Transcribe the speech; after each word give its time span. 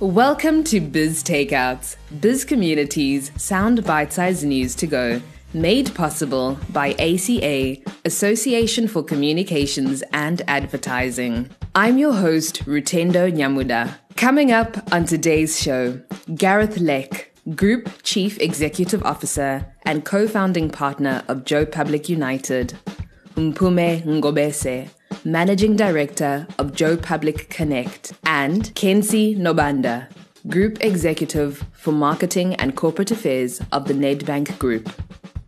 Welcome 0.00 0.64
to 0.64 0.80
Biz 0.80 1.22
Takeouts, 1.22 1.94
Biz 2.20 2.44
Community's 2.44 3.30
sound 3.40 3.84
bite 3.84 4.12
sized 4.12 4.44
news 4.44 4.74
to 4.74 4.88
go, 4.88 5.22
made 5.52 5.94
possible 5.94 6.58
by 6.70 6.94
ACA, 6.94 7.76
Association 8.04 8.88
for 8.88 9.04
Communications 9.04 10.02
and 10.12 10.42
Advertising. 10.48 11.48
I'm 11.76 11.96
your 11.96 12.12
host, 12.12 12.64
Rutendo 12.64 13.32
Nyamuda. 13.32 13.94
Coming 14.16 14.50
up 14.50 14.76
on 14.92 15.04
today's 15.04 15.62
show, 15.62 16.00
Gareth 16.34 16.78
Leck, 16.78 17.32
Group 17.54 17.88
Chief 18.02 18.36
Executive 18.40 19.04
Officer 19.04 19.64
and 19.82 20.04
co 20.04 20.26
founding 20.26 20.70
partner 20.70 21.22
of 21.28 21.44
Joe 21.44 21.64
Public 21.64 22.08
United, 22.08 22.74
Mpumi 23.36 24.02
Ngobese, 24.02 24.90
Managing 25.24 25.76
Director 25.76 26.46
of 26.58 26.74
Joe 26.74 26.96
Public 26.96 27.48
Connect, 27.50 28.12
and 28.24 28.74
Kensi 28.74 29.36
Nobanda, 29.36 30.08
Group 30.48 30.84
Executive 30.84 31.64
for 31.72 31.92
Marketing 31.92 32.54
and 32.56 32.76
Corporate 32.76 33.10
Affairs 33.10 33.60
of 33.72 33.86
the 33.86 33.94
Nedbank 33.94 34.58
Group. 34.58 34.90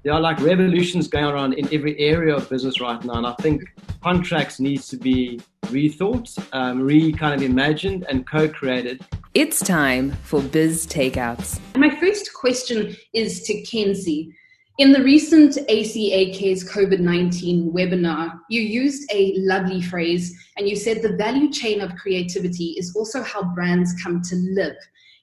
There 0.02 0.12
are 0.12 0.20
like 0.20 0.40
revolutions 0.40 1.08
going 1.08 1.34
on 1.34 1.52
in 1.52 1.72
every 1.74 1.98
area 1.98 2.34
of 2.34 2.48
business 2.48 2.80
right 2.80 3.02
now, 3.04 3.14
and 3.14 3.26
I 3.26 3.34
think 3.40 3.64
contracts 4.02 4.60
needs 4.60 4.88
to 4.88 4.96
be 4.96 5.40
rethought, 5.64 6.38
um, 6.52 6.80
re 6.80 7.12
kind 7.12 7.34
of 7.34 7.42
imagined, 7.42 8.06
and 8.08 8.26
co-created. 8.26 9.04
It's 9.34 9.60
time 9.60 10.12
for 10.22 10.40
Biz 10.40 10.86
Takeouts. 10.86 11.58
My 11.76 11.90
first 12.00 12.32
question 12.32 12.96
is 13.12 13.42
to 13.42 13.52
Kensi. 13.62 14.32
In 14.78 14.92
the 14.92 15.02
recent 15.02 15.56
ACA 15.56 16.32
Cares 16.34 16.62
COVID 16.68 17.00
19 17.00 17.72
webinar, 17.72 18.38
you 18.50 18.60
used 18.60 19.10
a 19.10 19.32
lovely 19.38 19.80
phrase 19.80 20.38
and 20.58 20.68
you 20.68 20.76
said 20.76 21.00
the 21.00 21.16
value 21.16 21.50
chain 21.50 21.80
of 21.80 21.96
creativity 21.96 22.74
is 22.76 22.94
also 22.94 23.22
how 23.22 23.42
brands 23.54 23.94
come 24.02 24.20
to 24.20 24.36
live. 24.36 24.76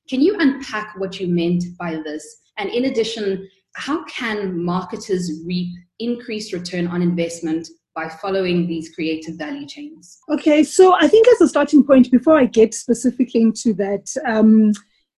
Can 0.10 0.22
you 0.22 0.36
unpack 0.40 0.96
what 0.98 1.20
you 1.20 1.28
meant 1.28 1.66
by 1.78 2.02
this? 2.04 2.42
And 2.58 2.68
in 2.72 2.86
addition, 2.86 3.48
how 3.76 4.04
can 4.06 4.60
marketers 4.64 5.44
reap 5.46 5.72
increased 6.00 6.52
return 6.52 6.88
on 6.88 7.04
investment 7.04 7.70
by 7.94 8.10
following 8.10 8.66
these 8.66 8.90
creative 8.96 9.36
value 9.36 9.68
chains? 9.68 10.18
Okay, 10.32 10.64
so 10.64 10.96
I 11.00 11.08
think 11.08 11.28
as 11.28 11.42
a 11.42 11.48
starting 11.48 11.84
point, 11.84 12.10
before 12.10 12.40
I 12.40 12.46
get 12.46 12.74
specifically 12.74 13.42
into 13.42 13.76
that, 13.76 14.12
um, 14.26 14.72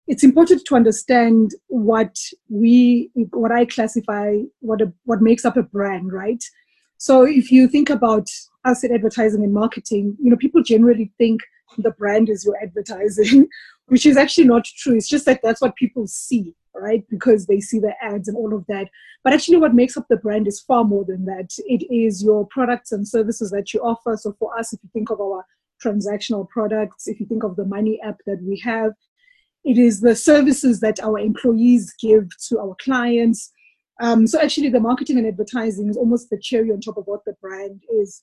it's 0.07 0.23
important 0.23 0.63
to 0.65 0.75
understand 0.75 1.51
what 1.67 2.17
we 2.49 3.09
what 3.31 3.51
i 3.51 3.65
classify 3.65 4.37
what 4.59 4.81
a, 4.81 4.91
what 5.05 5.21
makes 5.21 5.45
up 5.45 5.57
a 5.57 5.63
brand 5.63 6.11
right? 6.11 6.43
So 6.97 7.23
if 7.23 7.51
you 7.51 7.67
think 7.67 7.89
about 7.89 8.27
us 8.63 8.83
in 8.83 8.93
advertising 8.93 9.43
and 9.43 9.53
marketing 9.53 10.15
you 10.21 10.29
know 10.29 10.37
people 10.37 10.63
generally 10.63 11.11
think 11.17 11.41
the 11.77 11.91
brand 11.91 12.29
is 12.29 12.45
your 12.45 12.55
advertising 12.61 13.47
which 13.87 14.05
is 14.05 14.17
actually 14.17 14.47
not 14.47 14.65
true. 14.65 14.95
It's 14.95 15.09
just 15.09 15.25
that 15.25 15.41
that's 15.43 15.61
what 15.61 15.75
people 15.75 16.07
see 16.07 16.55
right? 16.77 17.05
Because 17.09 17.45
they 17.45 17.61
see 17.61 17.79
the 17.79 17.93
ads 18.01 18.27
and 18.27 18.35
all 18.35 18.53
of 18.53 18.65
that. 18.67 18.89
But 19.23 19.31
actually 19.31 19.57
what 19.57 19.73
makes 19.73 19.95
up 19.95 20.07
the 20.09 20.17
brand 20.17 20.45
is 20.45 20.59
far 20.59 20.83
more 20.83 21.05
than 21.05 21.23
that. 21.23 21.51
It 21.59 21.85
is 21.89 22.21
your 22.21 22.45
products 22.47 22.91
and 22.91 23.07
services 23.07 23.49
that 23.51 23.73
you 23.73 23.79
offer. 23.79 24.17
So 24.17 24.35
for 24.37 24.57
us 24.57 24.73
if 24.73 24.79
you 24.83 24.89
think 24.93 25.09
of 25.09 25.21
our 25.21 25.45
transactional 25.83 26.47
products 26.47 27.05
if 27.07 27.19
you 27.19 27.25
think 27.25 27.43
of 27.43 27.57
the 27.57 27.65
money 27.65 27.99
app 28.01 28.17
that 28.25 28.41
we 28.41 28.57
have 28.59 28.93
it 29.66 29.80
is 29.80 29.99
the 29.99 30.16
services 30.16 30.80
that 30.81 31.03
our 31.03 31.17
employees 31.17 31.94
give 31.99 32.30
to 32.49 32.59
our 32.59 32.75
clients. 32.80 33.52
Um, 33.99 34.27
so 34.27 34.39
actually, 34.39 34.69
the 34.69 34.80
marketing 34.80 35.17
and 35.17 35.25
advertising 35.25 35.89
is 35.89 35.97
almost 35.97 36.30
the 36.30 36.39
cherry 36.39 36.72
on 36.72 36.81
top 36.81 36.97
of 36.97 37.07
what 37.07 37.25
the 37.25 37.33
brand 37.41 37.81
is. 37.99 38.22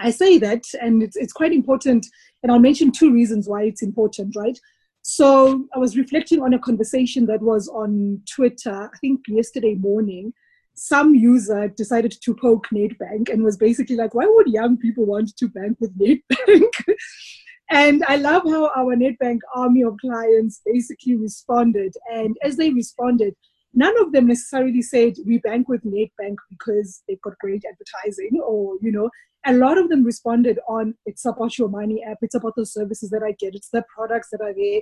I 0.00 0.10
say 0.10 0.38
that, 0.38 0.64
and 0.82 1.02
it's 1.02 1.16
it's 1.16 1.32
quite 1.32 1.52
important, 1.52 2.06
and 2.42 2.50
I'll 2.50 2.58
mention 2.58 2.90
two 2.90 3.12
reasons 3.12 3.48
why 3.48 3.62
it's 3.62 3.82
important, 3.82 4.34
right? 4.34 4.58
So 5.02 5.66
I 5.74 5.78
was 5.78 5.96
reflecting 5.96 6.42
on 6.42 6.54
a 6.54 6.58
conversation 6.58 7.26
that 7.26 7.42
was 7.42 7.68
on 7.68 8.22
Twitter, 8.28 8.90
I 8.92 8.98
think 8.98 9.20
yesterday 9.28 9.74
morning. 9.74 10.32
Some 10.76 11.14
user 11.14 11.68
decided 11.68 12.16
to 12.20 12.34
poke 12.34 12.66
Nedbank 12.74 13.28
and 13.28 13.44
was 13.44 13.56
basically 13.56 13.94
like, 13.94 14.12
"Why 14.12 14.26
would 14.26 14.48
young 14.48 14.76
people 14.76 15.04
want 15.04 15.36
to 15.36 15.48
bank 15.48 15.76
with 15.78 15.96
Nedbank?" 15.96 16.72
And 17.74 18.04
I 18.06 18.14
love 18.14 18.44
how 18.44 18.70
our 18.76 18.94
Nedbank 18.94 19.40
army 19.52 19.82
of 19.82 19.96
clients 20.00 20.60
basically 20.64 21.16
responded. 21.16 21.92
And 22.12 22.36
as 22.44 22.56
they 22.56 22.70
responded, 22.70 23.34
none 23.74 24.00
of 24.00 24.12
them 24.12 24.28
necessarily 24.28 24.80
said 24.80 25.14
we 25.26 25.38
bank 25.38 25.68
with 25.68 25.82
Nedbank 25.82 26.36
because 26.48 27.02
they've 27.08 27.20
got 27.20 27.36
great 27.40 27.64
advertising 27.68 28.40
or, 28.40 28.76
you 28.80 28.92
know, 28.92 29.10
a 29.44 29.52
lot 29.52 29.76
of 29.76 29.88
them 29.88 30.04
responded 30.04 30.60
on 30.68 30.94
it's 31.04 31.24
about 31.24 31.58
your 31.58 31.68
money 31.68 32.00
app, 32.08 32.18
it's 32.22 32.36
about 32.36 32.54
the 32.54 32.64
services 32.64 33.10
that 33.10 33.24
I 33.24 33.32
get, 33.40 33.56
it's 33.56 33.70
the 33.70 33.84
products 33.92 34.28
that 34.30 34.40
are 34.40 34.54
there. 34.54 34.80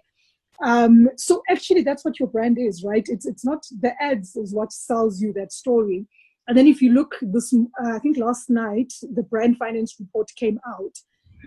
Um, 0.62 1.09
so 1.16 1.42
actually 1.48 1.82
that's 1.82 2.04
what 2.04 2.20
your 2.20 2.28
brand 2.28 2.59
is, 2.59 2.84
right? 2.84 3.06
It's 3.09 3.24
it's 3.24 3.44
not 3.44 3.64
the 3.80 3.94
ads 4.03 4.36
is 4.36 4.54
what 4.54 4.70
sells 4.70 5.19
you 5.19 5.32
that 5.32 5.50
story. 5.50 6.06
And 6.47 6.59
then 6.59 6.66
if 6.66 6.82
you 6.82 6.92
look 6.92 7.16
this, 7.22 7.54
uh, 7.54 7.94
I 7.94 7.98
think 8.00 8.19
last 8.19 8.50
night 8.50 8.92
the 9.00 9.22
brand 9.22 9.56
finance 9.56 9.97
report 9.98 10.30
came 10.36 10.60
out, 10.69 10.98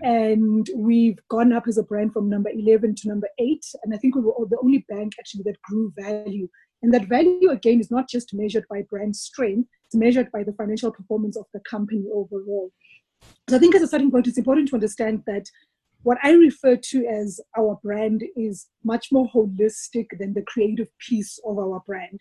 and 0.02 0.68
we've 0.74 1.18
gone 1.28 1.52
up 1.52 1.66
as 1.66 1.78
a 1.78 1.82
brand 1.82 2.12
from 2.12 2.28
number 2.28 2.50
11 2.50 2.94
to 2.96 3.08
number 3.08 3.28
8 3.38 3.64
and 3.82 3.94
i 3.94 3.96
think 3.96 4.14
we 4.14 4.22
were 4.22 4.32
the 4.50 4.58
only 4.62 4.84
bank 4.88 5.14
actually 5.18 5.42
that 5.44 5.60
grew 5.62 5.92
value. 5.98 6.48
And 6.82 6.92
that 6.92 7.08
value 7.08 7.50
again 7.50 7.80
is 7.80 7.90
not 7.90 8.08
just 8.08 8.34
measured 8.34 8.66
by 8.68 8.82
brand 8.82 9.16
strength 9.16 9.68
it's 9.86 9.94
measured 9.94 10.30
by 10.30 10.42
the 10.42 10.52
financial 10.52 10.92
performance 10.92 11.36
of 11.36 11.46
the 11.54 11.60
company 11.60 12.04
overall. 12.12 12.70
So 13.48 13.56
i 13.56 13.58
think 13.58 13.74
as 13.74 13.82
a 13.82 13.86
starting 13.86 14.10
point 14.10 14.26
it's 14.26 14.38
important 14.38 14.68
to 14.68 14.74
understand 14.74 15.22
that 15.26 15.46
what 16.02 16.18
i 16.22 16.32
refer 16.32 16.76
to 16.76 17.06
as 17.06 17.40
our 17.58 17.78
brand 17.82 18.22
is 18.36 18.66
much 18.84 19.10
more 19.10 19.28
holistic 19.34 20.06
than 20.18 20.34
the 20.34 20.42
creative 20.42 20.88
piece 20.98 21.38
of 21.46 21.58
our 21.58 21.82
brand. 21.86 22.20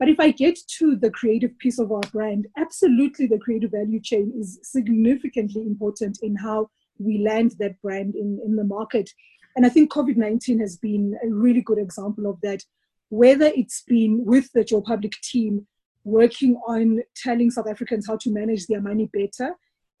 But 0.00 0.08
if 0.08 0.18
I 0.18 0.30
get 0.30 0.58
to 0.78 0.96
the 0.96 1.10
creative 1.10 1.56
piece 1.58 1.78
of 1.78 1.92
our 1.92 2.00
brand, 2.10 2.46
absolutely 2.56 3.26
the 3.26 3.38
creative 3.38 3.72
value 3.72 4.00
chain 4.00 4.32
is 4.34 4.58
significantly 4.62 5.60
important 5.60 6.18
in 6.22 6.34
how 6.36 6.70
we 7.00 7.18
land 7.18 7.54
that 7.58 7.80
brand 7.82 8.14
in, 8.14 8.40
in 8.44 8.56
the 8.56 8.64
market. 8.64 9.10
And 9.56 9.66
I 9.66 9.68
think 9.68 9.92
COVID 9.92 10.16
19 10.16 10.60
has 10.60 10.76
been 10.76 11.18
a 11.24 11.28
really 11.28 11.62
good 11.62 11.78
example 11.78 12.28
of 12.28 12.40
that. 12.42 12.62
Whether 13.08 13.46
it's 13.46 13.82
been 13.82 14.24
with 14.24 14.52
the 14.52 14.62
Joe 14.62 14.82
Public 14.82 15.12
team 15.22 15.66
working 16.04 16.60
on 16.66 17.00
telling 17.16 17.50
South 17.50 17.68
Africans 17.68 18.06
how 18.06 18.16
to 18.18 18.30
manage 18.30 18.66
their 18.66 18.80
money 18.80 19.10
better 19.12 19.54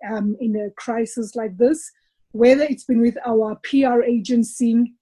um, 0.08 0.36
in 0.40 0.56
a 0.56 0.70
crisis 0.76 1.34
like 1.34 1.56
this, 1.58 1.90
whether 2.32 2.62
it's 2.62 2.84
been 2.84 3.00
with 3.00 3.16
our 3.26 3.58
PR 3.64 4.02
agency, 4.02 4.94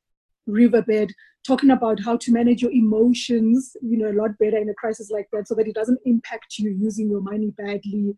Riverbed, 0.47 1.13
talking 1.47 1.71
about 1.71 2.01
how 2.03 2.17
to 2.17 2.33
manage 2.33 2.63
your 2.63 2.73
emotions, 2.73 3.77
you 3.83 3.97
know, 3.97 4.11
a 4.11 4.19
lot 4.21 4.37
better 4.39 4.57
in 4.57 4.69
a 4.69 4.75
crisis 4.75 5.11
like 5.11 5.29
that 5.33 5.47
so 5.47 5.55
that 5.55 5.69
it 5.69 5.75
doesn't 5.75 6.01
impact 6.05 6.59
you 6.59 6.71
using 6.71 7.11
your 7.11 7.21
money 7.21 7.53
badly 7.57 8.15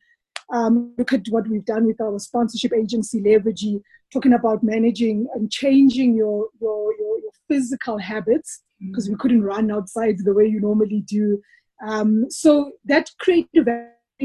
um, 0.53 0.93
look 0.99 1.13
at 1.13 1.27
what 1.31 1.49
we've 1.49 1.65
done 1.65 1.87
with 1.87 2.01
our 2.01 2.19
sponsorship 2.19 2.73
agency, 2.73 3.21
Levergy, 3.21 3.81
talking 4.13 4.33
about 4.33 4.63
managing 4.63 5.27
and 5.35 5.51
changing 5.51 6.17
your 6.17 6.49
your 6.61 6.93
your, 6.99 7.19
your 7.21 7.33
physical 7.49 7.99
habits 7.99 8.63
because 8.81 9.05
mm-hmm. 9.05 9.15
we 9.15 9.19
couldn't 9.19 9.43
run 9.43 9.71
outside 9.71 10.17
the 10.19 10.35
way 10.35 10.47
you 10.47 10.61
normally 10.61 11.03
do. 11.07 11.41
Um, 11.87 12.27
so 12.31 12.73
that 12.85 13.11
creative 13.19 13.67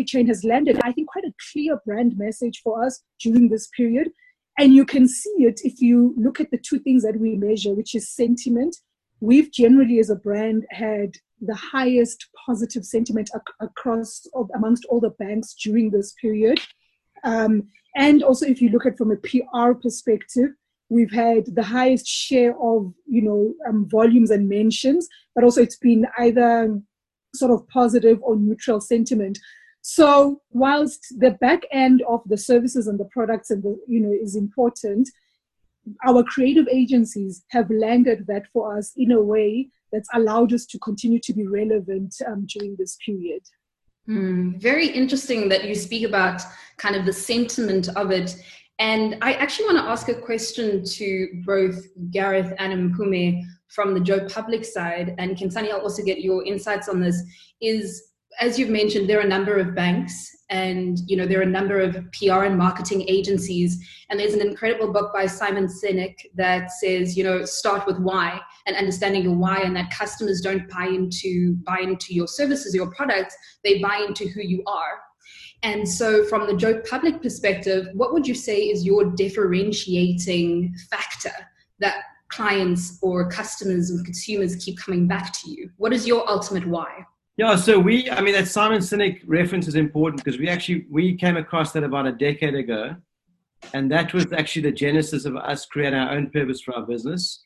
chain 0.05 0.27
has 0.27 0.43
landed, 0.43 0.79
I 0.83 0.91
think, 0.91 1.07
quite 1.07 1.23
a 1.23 1.33
clear 1.51 1.79
brand 1.85 2.17
message 2.17 2.61
for 2.63 2.83
us 2.83 3.01
during 3.19 3.49
this 3.49 3.67
period. 3.67 4.09
And 4.57 4.73
you 4.73 4.85
can 4.85 5.07
see 5.07 5.33
it 5.39 5.61
if 5.63 5.81
you 5.81 6.13
look 6.17 6.39
at 6.39 6.51
the 6.51 6.57
two 6.57 6.79
things 6.79 7.03
that 7.03 7.19
we 7.19 7.35
measure, 7.35 7.73
which 7.73 7.95
is 7.95 8.09
sentiment. 8.09 8.77
We've 9.19 9.51
generally, 9.51 9.99
as 9.99 10.09
a 10.09 10.15
brand, 10.15 10.65
had 10.71 11.15
the 11.41 11.55
highest 11.55 12.27
positive 12.45 12.85
sentiment 12.85 13.29
ac- 13.35 13.55
across 13.59 14.25
amongst 14.55 14.85
all 14.85 14.99
the 14.99 15.11
banks 15.11 15.53
during 15.53 15.91
this 15.91 16.13
period. 16.21 16.59
Um, 17.23 17.67
and 17.95 18.23
also, 18.23 18.45
if 18.45 18.61
you 18.61 18.69
look 18.69 18.85
at 18.85 18.97
from 18.97 19.11
a 19.11 19.17
PR 19.17 19.73
perspective, 19.81 20.49
we've 20.89 21.11
had 21.11 21.45
the 21.55 21.63
highest 21.63 22.07
share 22.07 22.53
of 22.61 22.93
you 23.07 23.21
know 23.21 23.53
um, 23.67 23.87
volumes 23.89 24.31
and 24.31 24.49
mentions, 24.49 25.07
but 25.33 25.43
also 25.43 25.61
it's 25.61 25.77
been 25.77 26.05
either 26.19 26.79
sort 27.33 27.51
of 27.51 27.67
positive 27.67 28.19
or 28.21 28.35
neutral 28.35 28.81
sentiment. 28.81 29.39
So 29.81 30.41
whilst 30.51 31.13
the 31.17 31.31
back 31.31 31.61
end 31.71 32.01
of 32.09 32.21
the 32.25 32.37
services 32.37 32.87
and 32.87 32.99
the 32.99 33.05
products 33.05 33.51
and 33.51 33.61
the 33.63 33.77
you 33.87 33.99
know 33.99 34.11
is 34.11 34.35
important, 34.35 35.09
our 36.05 36.23
creative 36.23 36.67
agencies 36.71 37.43
have 37.49 37.69
landed 37.69 38.25
that 38.27 38.47
for 38.53 38.77
us 38.77 38.93
in 38.97 39.11
a 39.11 39.21
way 39.21 39.69
that's 39.91 40.09
allowed 40.13 40.53
us 40.53 40.65
to 40.65 40.79
continue 40.79 41.19
to 41.19 41.33
be 41.33 41.47
relevant 41.47 42.15
um, 42.27 42.45
during 42.47 42.75
this 42.77 42.97
period. 43.05 43.41
Mm, 44.09 44.61
very 44.61 44.87
interesting 44.87 45.49
that 45.49 45.65
you 45.65 45.73
speak 45.73 46.07
about 46.07 46.41
kind 46.77 46.95
of 46.95 47.05
the 47.05 47.13
sentiment 47.13 47.89
of 47.95 48.11
it. 48.11 48.35
And 48.77 49.17
I 49.21 49.33
actually 49.33 49.65
want 49.65 49.77
to 49.77 49.89
ask 49.89 50.09
a 50.09 50.15
question 50.15 50.83
to 50.83 51.41
both 51.45 51.81
Gareth 52.11 52.53
and 52.59 52.93
Mpumi 52.93 53.43
from 53.69 53.93
the 53.93 53.99
Joe 53.99 54.27
Public 54.27 54.63
side, 54.63 55.15
and 55.17 55.35
Khensani, 55.35 55.71
I'll 55.71 55.81
also 55.81 56.03
get 56.03 56.21
your 56.21 56.45
insights 56.45 56.87
on 56.87 56.99
this. 56.99 57.21
Is 57.61 58.11
as 58.39 58.59
you've 58.59 58.69
mentioned, 58.69 59.09
there 59.09 59.19
are 59.19 59.25
a 59.25 59.27
number 59.27 59.57
of 59.57 59.75
banks 59.75 60.31
and 60.49 60.99
you 61.07 61.17
know 61.17 61.25
there 61.25 61.39
are 61.39 61.43
a 61.43 61.47
number 61.47 61.79
of 61.79 61.97
PR 62.11 62.43
and 62.43 62.57
marketing 62.57 63.05
agencies. 63.07 63.83
And 64.09 64.19
there's 64.19 64.33
an 64.33 64.41
incredible 64.41 64.91
book 64.91 65.13
by 65.13 65.25
Simon 65.25 65.67
Sinek 65.67 66.15
that 66.35 66.71
says 66.71 67.17
you 67.17 67.23
know 67.23 67.45
start 67.45 67.85
with 67.87 67.99
why 67.99 68.39
and 68.67 68.75
understanding 68.75 69.23
your 69.23 69.35
why 69.35 69.59
and 69.59 69.75
that 69.75 69.91
customers 69.91 70.41
don't 70.41 70.69
buy 70.69 70.85
into 70.85 71.55
buy 71.65 71.79
into 71.79 72.13
your 72.13 72.27
services 72.27 72.75
your 72.75 72.91
products 72.91 73.35
they 73.63 73.79
buy 73.79 74.05
into 74.07 74.27
who 74.27 74.41
you 74.41 74.63
are. 74.67 74.99
And 75.63 75.87
so 75.87 76.23
from 76.25 76.45
the 76.45 76.55
Joe 76.55 76.81
Public 76.89 77.21
perspective 77.21 77.87
what 77.93 78.13
would 78.13 78.27
you 78.27 78.35
say 78.35 78.63
is 78.63 78.85
your 78.85 79.11
differentiating 79.11 80.75
factor 80.91 81.33
that 81.79 81.97
clients 82.29 82.99
or 83.01 83.29
customers 83.29 83.89
and 83.89 84.03
consumers 84.03 84.55
keep 84.57 84.77
coming 84.77 85.07
back 85.07 85.33
to 85.33 85.49
you? 85.49 85.69
What 85.77 85.93
is 85.93 86.05
your 86.05 86.29
ultimate 86.29 86.67
why 86.67 87.05
yeah, 87.37 87.55
so 87.57 87.77
we, 87.77 88.09
I 88.09 88.21
mean, 88.21 88.33
that 88.33 88.47
Simon 88.47 88.79
Sinek 88.79 89.21
reference 89.25 89.67
is 89.67 89.75
important 89.75 90.23
because 90.23 90.39
we 90.39 90.47
actually 90.47 90.85
we 90.89 91.15
came 91.15 91.35
across 91.35 91.73
that 91.73 91.83
about 91.83 92.07
a 92.07 92.11
decade 92.13 92.55
ago, 92.55 92.95
and 93.73 93.91
that 93.91 94.13
was 94.13 94.31
actually 94.31 94.61
the 94.63 94.71
genesis 94.71 95.25
of 95.25 95.35
us 95.35 95.65
creating 95.65 95.99
our 95.99 96.11
own 96.11 96.29
purpose 96.29 96.61
for 96.61 96.73
our 96.75 96.83
business, 96.83 97.43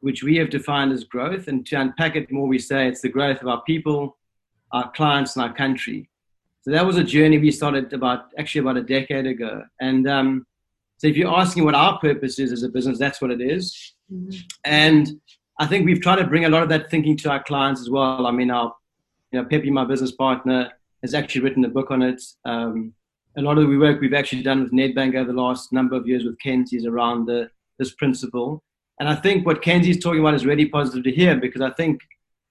which 0.00 0.22
we 0.22 0.36
have 0.36 0.48
defined 0.48 0.92
as 0.92 1.04
growth. 1.04 1.48
And 1.48 1.66
to 1.66 1.80
unpack 1.80 2.16
it 2.16 2.32
more, 2.32 2.48
we 2.48 2.58
say 2.58 2.88
it's 2.88 3.02
the 3.02 3.10
growth 3.10 3.42
of 3.42 3.48
our 3.48 3.62
people, 3.62 4.16
our 4.72 4.90
clients, 4.92 5.36
and 5.36 5.44
our 5.44 5.52
country. 5.52 6.08
So 6.62 6.70
that 6.70 6.86
was 6.86 6.96
a 6.96 7.04
journey 7.04 7.38
we 7.38 7.50
started 7.50 7.92
about 7.92 8.32
actually 8.38 8.62
about 8.62 8.78
a 8.78 8.82
decade 8.82 9.26
ago. 9.26 9.62
And 9.80 10.08
um, 10.08 10.46
so 10.96 11.08
if 11.08 11.16
you're 11.16 11.32
asking 11.32 11.64
what 11.64 11.74
our 11.74 11.98
purpose 11.98 12.38
is 12.38 12.52
as 12.52 12.62
a 12.62 12.70
business, 12.70 12.98
that's 12.98 13.20
what 13.20 13.30
it 13.30 13.42
is. 13.42 13.94
Mm-hmm. 14.10 14.38
And 14.64 15.20
I 15.60 15.66
think 15.66 15.84
we've 15.84 16.00
tried 16.00 16.16
to 16.16 16.26
bring 16.26 16.46
a 16.46 16.48
lot 16.48 16.62
of 16.62 16.68
that 16.70 16.90
thinking 16.90 17.16
to 17.18 17.30
our 17.30 17.42
clients 17.42 17.82
as 17.82 17.90
well. 17.90 18.26
I 18.26 18.30
mean, 18.30 18.50
our 18.50 18.74
you 19.32 19.40
know, 19.40 19.48
Pepe, 19.48 19.70
my 19.70 19.84
business 19.84 20.12
partner, 20.12 20.72
has 21.02 21.14
actually 21.14 21.42
written 21.42 21.64
a 21.64 21.68
book 21.68 21.90
on 21.90 22.02
it. 22.02 22.22
Um, 22.44 22.94
a 23.36 23.42
lot 23.42 23.58
of 23.58 23.68
the 23.68 23.76
work 23.76 24.00
we've 24.00 24.14
actually 24.14 24.42
done 24.42 24.62
with 24.62 24.72
Nedbank 24.72 25.14
over 25.14 25.32
the 25.32 25.40
last 25.40 25.72
number 25.72 25.94
of 25.94 26.06
years 26.06 26.24
with 26.24 26.38
Kenzie 26.38 26.76
is 26.76 26.86
around 26.86 27.26
the, 27.26 27.50
this 27.78 27.94
principle. 27.94 28.62
And 28.98 29.08
I 29.08 29.14
think 29.14 29.44
what 29.44 29.62
Kenzie 29.62 29.90
is 29.90 29.98
talking 29.98 30.20
about 30.20 30.34
is 30.34 30.46
really 30.46 30.66
positive 30.66 31.04
to 31.04 31.10
hear 31.10 31.36
because 31.36 31.60
I 31.60 31.70
think 31.70 32.00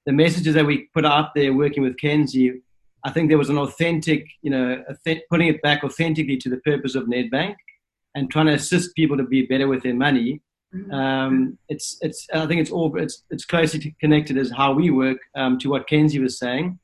the 0.05 0.11
messages 0.11 0.53
that 0.53 0.65
we 0.65 0.87
put 0.93 1.05
out 1.05 1.33
there 1.33 1.53
working 1.53 1.81
with 1.81 1.97
Kenzie, 1.97 2.61
I 3.03 3.11
think 3.11 3.29
there 3.29 3.37
was 3.37 3.49
an 3.49 3.57
authentic, 3.57 4.27
you 4.43 4.51
know, 4.51 4.83
putting 5.29 5.47
it 5.47 5.61
back 5.63 5.83
authentically 5.83 6.37
to 6.37 6.49
the 6.49 6.57
purpose 6.57 6.93
of 6.93 7.05
Nedbank 7.05 7.55
and 8.13 8.29
trying 8.29 8.45
to 8.45 8.53
assist 8.53 8.95
people 8.95 9.17
to 9.17 9.23
be 9.23 9.45
better 9.47 9.67
with 9.67 9.81
their 9.81 9.95
money. 9.95 10.41
Um, 10.91 11.57
it's, 11.69 11.97
it's, 12.01 12.27
I 12.33 12.45
think 12.45 12.61
it's 12.61 12.71
all, 12.71 12.95
it's, 12.97 13.23
it's 13.29 13.45
closely 13.45 13.95
connected 13.99 14.37
as 14.37 14.51
how 14.51 14.73
we 14.73 14.89
work 14.89 15.17
um, 15.35 15.57
to 15.59 15.69
what 15.69 15.87
Kenzie 15.87 16.19
was 16.19 16.37
saying. 16.37 16.79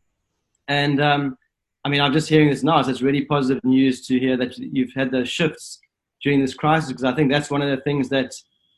And 0.67 1.01
um, 1.01 1.37
I 1.83 1.89
mean, 1.89 2.01
I'm 2.01 2.13
just 2.13 2.29
hearing 2.29 2.49
this 2.49 2.63
now. 2.63 2.81
So 2.81 2.91
it's 2.91 3.01
really 3.01 3.25
positive 3.25 3.63
news 3.63 4.05
to 4.07 4.19
hear 4.19 4.37
that 4.37 4.57
you've 4.57 4.93
had 4.93 5.11
those 5.11 5.29
shifts 5.29 5.79
during 6.21 6.41
this 6.41 6.53
crisis 6.53 6.89
because 6.89 7.03
I 7.03 7.13
think 7.13 7.31
that's 7.31 7.49
one 7.49 7.61
of 7.61 7.69
the 7.69 7.83
things 7.83 8.09
that 8.09 8.33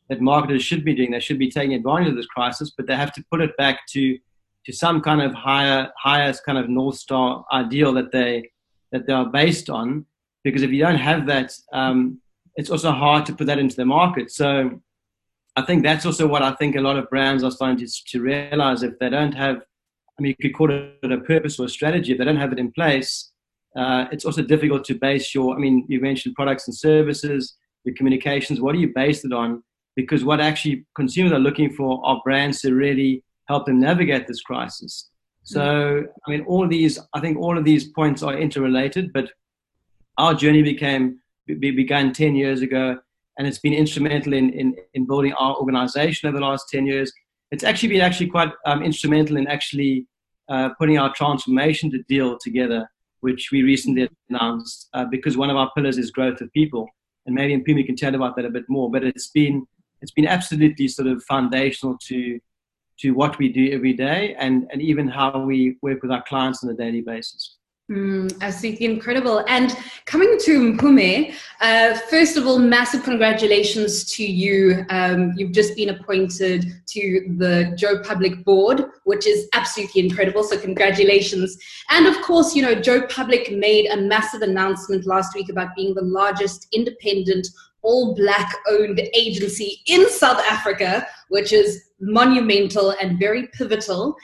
that 0.10 0.22
marketers 0.22 0.64
should 0.64 0.84
be 0.84 0.94
doing. 0.94 1.12
They 1.12 1.20
should 1.20 1.40
be 1.40 1.50
taking 1.50 1.74
advantage 1.74 2.10
of 2.10 2.16
this 2.16 2.26
crisis, 2.26 2.72
but 2.76 2.88
they 2.88 2.96
have 2.96 3.14
to 3.14 3.24
put 3.32 3.42
it 3.42 3.56
back 3.58 3.86
to 3.90 4.18
to 4.66 4.72
some 4.72 5.02
kind 5.02 5.22
of 5.22 5.34
higher 5.34 5.92
highest 5.98 6.46
kind 6.46 6.58
of 6.58 6.70
north 6.70 6.96
star 6.96 7.46
ideal 7.52 7.94
that 7.94 8.12
they 8.12 8.50
that 8.92 9.06
they 9.08 9.14
are 9.14 9.26
based 9.26 9.70
on. 9.70 10.06
Because 10.44 10.62
if 10.62 10.72
you 10.72 10.80
don't 10.80 10.98
have 10.98 11.26
that, 11.28 11.54
um, 11.72 12.22
it's 12.56 12.70
also 12.70 12.92
hard 12.92 13.26
to 13.26 13.36
put 13.36 13.48
that 13.48 13.60
into 13.60 13.76
the 13.76 13.86
market. 13.86 14.32
So 14.32 14.82
I 15.56 15.62
think 15.62 15.84
that's 15.84 16.06
also 16.06 16.28
what 16.28 16.42
I 16.42 16.54
think 16.54 16.76
a 16.76 16.82
lot 16.82 16.98
of 16.98 17.10
brands 17.10 17.44
are 17.44 17.52
starting 17.52 17.86
to, 17.86 18.04
to 18.08 18.22
realize. 18.22 18.82
If 18.82 18.98
they 19.00 19.10
don't 19.10 19.34
have, 19.34 19.58
I 20.18 20.22
mean, 20.22 20.36
you 20.38 20.50
could 20.50 20.58
call 20.58 20.72
it 20.72 21.12
a 21.12 21.18
purpose 21.20 21.60
or 21.60 21.66
a 21.66 21.70
strategy, 21.70 22.12
if 22.12 22.18
they 22.18 22.26
don't 22.26 22.38
have 22.38 22.52
it 22.52 22.60
in 22.60 22.72
place, 22.72 23.32
uh, 23.76 24.06
it's 24.12 24.26
also 24.26 24.42
difficult 24.42 24.84
to 24.86 24.96
base 24.96 25.34
your, 25.34 25.56
I 25.56 25.60
mean, 25.60 25.86
you 25.88 26.00
mentioned 26.00 26.36
products 26.36 26.68
and 26.68 26.76
services, 26.76 27.56
your 27.84 27.96
communications, 27.96 28.62
what 28.62 28.74
do 28.74 28.80
you 28.80 28.92
base 28.94 29.26
it 29.26 29.34
on? 29.34 29.64
Because 29.96 30.24
what 30.24 30.40
actually 30.40 30.86
consumers 30.96 31.34
are 31.34 31.40
looking 31.40 31.72
for 31.74 32.04
are 32.06 32.22
brands 32.24 32.62
to 32.62 32.74
really 32.74 33.24
help 33.48 33.66
them 33.66 33.80
navigate 33.80 34.28
this 34.28 34.42
crisis. 34.42 35.10
So, 35.46 36.06
I 36.26 36.32
mean, 36.32 36.46
all 36.46 36.68
these, 36.68 36.98
I 37.14 37.20
think 37.20 37.38
all 37.38 37.58
of 37.58 37.66
these 37.66 37.90
points 37.90 38.24
are 38.24 38.38
interrelated, 38.38 39.12
but 39.12 39.30
our 40.18 40.34
journey 40.34 40.64
became, 40.64 41.20
began 41.46 42.14
10 42.14 42.36
years 42.36 42.62
ago 42.62 43.00
and 43.38 43.48
it's 43.48 43.60
been 43.60 43.74
instrumental 43.74 44.34
in, 44.34 44.52
in, 44.52 44.76
in 44.94 45.06
building 45.06 45.34
our 45.34 45.56
organization 45.56 46.30
over 46.30 46.38
the 46.38 46.46
last 46.46 46.70
10 46.70 46.86
years. 46.86 47.12
It's 47.52 47.64
actually 47.64 47.90
been 47.90 48.02
actually 48.02 48.30
quite 48.30 48.52
um, 48.66 48.84
instrumental 48.84 49.38
in 49.38 49.48
actually 49.48 50.08
uh, 50.50 50.70
putting 50.78 50.98
our 50.98 51.14
transformation 51.14 51.90
to 51.92 52.04
deal 52.04 52.38
together, 52.38 52.90
which 53.22 53.50
we 53.52 53.64
recently 53.64 54.10
announced, 54.30 54.90
uh, 54.94 55.06
because 55.06 55.38
one 55.38 55.50
of 55.50 55.56
our 55.56 55.72
pillars 55.76 55.98
is 55.98 56.12
growth 56.12 56.42
of 56.42 56.52
people. 56.54 56.88
And 57.26 57.36
maybe 57.36 57.58
Mpumi 57.58 57.86
can 57.86 57.96
tell 57.96 58.14
about 58.14 58.36
that 58.36 58.46
a 58.46 58.50
bit 58.50 58.66
more, 58.68 58.92
but 58.92 59.04
it's 59.04 59.28
been, 59.28 59.66
it's 60.02 60.12
been 60.12 60.28
absolutely 60.28 60.88
sort 60.88 61.08
of 61.08 61.24
foundational 61.24 61.98
to, 62.08 62.40
to 63.00 63.12
what 63.12 63.40
we 63.40 63.50
do 63.50 63.72
every 63.72 63.94
day 63.94 64.36
and, 64.38 64.68
and 64.72 64.82
even 64.82 65.08
how 65.08 65.40
we 65.40 65.78
work 65.82 66.02
with 66.02 66.12
our 66.12 66.24
clients 66.24 66.64
on 66.64 66.70
a 66.70 66.74
daily 66.74 67.02
basis. 67.02 67.53
Mm, 67.92 68.32
absolutely 68.42 68.86
incredible. 68.86 69.44
And 69.50 69.76
coming 70.06 70.38
to 70.46 70.74
Mpumi, 70.74 71.34
uh, 71.60 71.96
first 72.10 72.38
of 72.38 72.48
all, 72.48 72.58
massive 72.58 73.04
congratulations 73.04 74.06
to 74.14 74.26
you. 74.26 74.86
Um, 74.90 75.34
you've 75.36 75.52
just 75.52 75.76
been 75.76 75.90
appointed 75.90 76.66
to 76.88 77.36
the 77.38 77.74
Joe 77.76 78.02
Public 78.02 78.46
Board, 78.46 78.86
which 79.04 79.28
is 79.28 79.50
absolutely 79.54 80.06
incredible. 80.06 80.46
So, 80.46 80.58
congratulations. 80.58 81.58
And 81.90 82.08
of 82.08 82.22
course, 82.22 82.56
you 82.56 82.62
know, 82.62 82.74
Joe 82.74 83.06
Public 83.08 83.52
made 83.52 83.88
a 83.88 83.98
massive 83.98 84.44
announcement 84.44 85.06
last 85.06 85.36
week 85.36 85.50
about 85.50 85.76
being 85.76 85.94
the 85.94 86.04
largest 86.04 86.68
independent 86.72 87.48
all 87.82 88.16
black 88.16 88.50
owned 88.70 89.02
agency 89.14 89.82
in 89.88 90.10
South 90.10 90.40
Africa, 90.50 91.06
which 91.28 91.52
is 91.52 91.90
monumental 92.00 92.92
and 93.02 93.20
very 93.20 93.48
pivotal. 93.48 94.16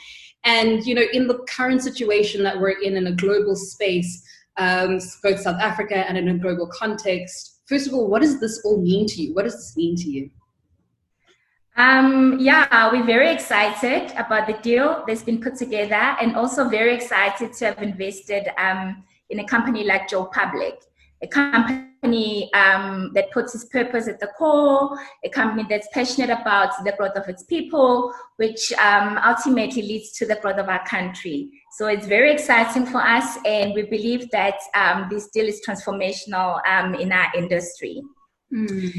And 0.46 0.86
you 0.86 0.96
know, 0.96 1.06
in 1.14 1.28
the 1.28 1.40
current 1.50 1.82
situation 1.82 2.44
that 2.44 2.60
we're 2.60 2.82
in 2.82 2.96
in 2.96 3.08
a 3.08 3.12
global 3.12 3.56
space, 3.56 4.24
um, 4.58 5.00
both 5.24 5.40
South 5.40 5.60
Africa 5.60 5.98
and 5.98 6.18
in 6.18 6.28
a 6.30 6.38
global 6.38 6.68
context, 6.68 7.62
first 7.66 7.88
of 7.88 7.94
all, 7.94 8.08
what 8.08 8.22
does 8.22 8.40
this 8.40 8.62
all 8.66 8.82
mean 8.82 9.06
to 9.08 9.22
you? 9.22 9.34
What 9.34 9.44
does 9.44 9.56
this 9.56 9.76
mean 9.76 9.96
to 9.98 10.10
you? 10.10 10.30
Um, 11.78 12.38
yeah, 12.40 12.92
we're 12.92 13.06
very 13.06 13.32
excited 13.32 14.12
about 14.18 14.48
the 14.48 14.58
deal 14.62 15.04
that's 15.08 15.24
been 15.24 15.40
put 15.40 15.56
together, 15.56 15.96
and 15.96 16.36
also 16.36 16.68
very 16.68 16.94
excited 16.94 17.54
to 17.54 17.66
have 17.66 17.82
invested 17.82 18.50
um, 18.58 19.04
in 19.30 19.40
a 19.40 19.46
company 19.46 19.84
like 19.86 20.10
Joe 20.10 20.26
Public, 20.26 20.82
a 21.22 21.28
company 21.28 21.89
company 22.02 22.52
um, 22.54 23.12
that 23.14 23.32
puts 23.32 23.54
its 23.56 23.66
purpose 23.66 24.08
at 24.08 24.20
the 24.20 24.28
core, 24.38 24.98
a 25.24 25.30
company 25.30 25.66
that's 25.70 25.88
passionate 25.94 26.30
about 26.30 26.72
the 26.84 26.92
growth 26.98 27.16
of 27.16 27.28
its 27.28 27.44
people, 27.44 28.14
which 28.38 28.72
um, 28.74 29.18
ultimately 29.26 29.82
leads 29.82 30.12
to 30.14 30.26
the 30.26 30.36
growth 30.36 30.58
of 30.58 30.70
our 30.70 30.86
country. 30.86 31.50
So 31.78 31.88
it's 31.88 32.08
very 32.08 32.32
exciting 32.32 32.86
for 32.86 33.00
us, 33.00 33.38
and 33.46 33.74
we 33.74 33.84
believe 33.84 34.30
that 34.32 34.60
um, 34.74 35.08
this 35.10 35.30
deal 35.30 35.46
is 35.46 35.62
transformational 35.68 36.66
um, 36.68 36.96
in 36.96 37.12
our 37.12 37.28
industry. 37.36 38.02
Mm. 38.54 38.92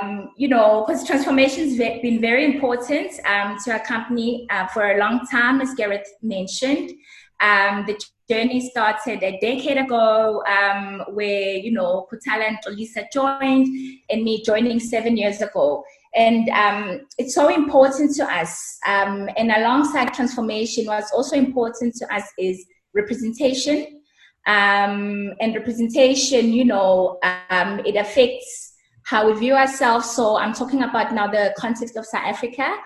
Um, 0.00 0.30
you 0.38 0.48
know, 0.48 0.84
because 0.86 1.06
transformation 1.06 1.68
has 1.68 1.76
been 1.76 2.18
very 2.18 2.46
important 2.46 3.12
um, 3.26 3.58
to 3.64 3.72
our 3.72 3.80
company 3.80 4.46
uh, 4.50 4.66
for 4.68 4.92
a 4.92 4.98
long 4.98 5.26
time, 5.30 5.60
as 5.60 5.74
Gareth 5.74 6.08
mentioned. 6.22 6.92
Um, 7.40 7.84
the 7.86 8.00
journey 8.28 8.68
started 8.70 9.22
a 9.22 9.38
decade 9.40 9.78
ago 9.78 10.42
um, 10.46 11.02
where, 11.14 11.52
you 11.52 11.72
know, 11.72 12.06
Kutala 12.10 12.48
and 12.48 12.76
Lisa 12.76 13.04
joined 13.12 13.68
and 14.10 14.22
me 14.24 14.42
joining 14.42 14.80
seven 14.80 15.16
years 15.16 15.40
ago. 15.40 15.84
And 16.14 16.48
um, 16.48 17.00
it's 17.18 17.34
so 17.34 17.48
important 17.48 18.14
to 18.16 18.24
us. 18.24 18.78
Um, 18.86 19.28
and 19.36 19.52
alongside 19.52 20.12
transformation, 20.14 20.86
what's 20.86 21.12
also 21.12 21.36
important 21.36 21.94
to 21.96 22.14
us 22.14 22.24
is 22.38 22.64
representation. 22.94 24.00
Um, 24.46 25.34
and 25.40 25.54
representation, 25.54 26.52
you 26.52 26.64
know, 26.64 27.18
um, 27.50 27.80
it 27.80 27.96
affects 27.96 28.74
how 29.02 29.30
we 29.30 29.38
view 29.38 29.54
ourselves. 29.54 30.10
So 30.10 30.36
I'm 30.36 30.52
talking 30.52 30.82
about 30.82 31.12
now 31.12 31.26
the 31.28 31.54
context 31.58 31.96
of 31.96 32.06
South 32.06 32.24
Africa. 32.24 32.76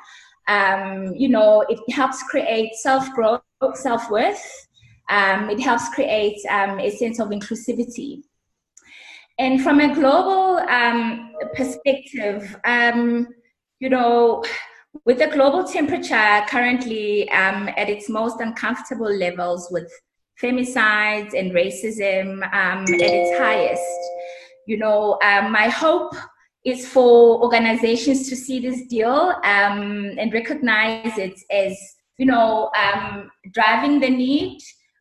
Um, 0.48 1.14
you 1.14 1.28
know, 1.28 1.64
it 1.68 1.78
helps 1.92 2.22
create 2.24 2.74
self 2.74 3.10
growth, 3.12 3.42
self 3.74 4.10
worth 4.10 4.68
um, 5.10 5.50
it 5.50 5.60
helps 5.60 5.88
create 5.90 6.38
um, 6.48 6.78
a 6.78 6.90
sense 6.90 7.18
of 7.18 7.28
inclusivity. 7.28 8.22
And 9.38 9.62
from 9.62 9.80
a 9.80 9.94
global 9.94 10.58
um, 10.68 11.32
perspective, 11.54 12.56
um, 12.64 13.26
you 13.80 13.88
know, 13.88 14.44
with 15.04 15.18
the 15.18 15.28
global 15.28 15.64
temperature 15.64 16.44
currently 16.48 17.28
um, 17.30 17.68
at 17.76 17.88
its 17.88 18.08
most 18.08 18.40
uncomfortable 18.40 19.10
levels 19.10 19.68
with 19.70 19.90
femicides 20.40 21.38
and 21.38 21.52
racism 21.52 22.42
um, 22.52 22.82
at 22.82 23.00
its 23.00 23.38
highest, 23.38 23.82
you 24.66 24.76
know, 24.76 25.18
my 25.22 25.68
hope 25.68 26.14
is 26.64 26.86
for 26.86 27.42
organizations 27.42 28.28
to 28.28 28.36
see 28.36 28.60
this 28.60 28.86
deal 28.86 29.32
and 29.42 30.32
recognize 30.32 31.16
it 31.16 31.40
as, 31.50 31.78
you 32.18 32.26
know, 32.26 32.70
driving 33.52 34.00
the 34.00 34.10
need 34.10 34.58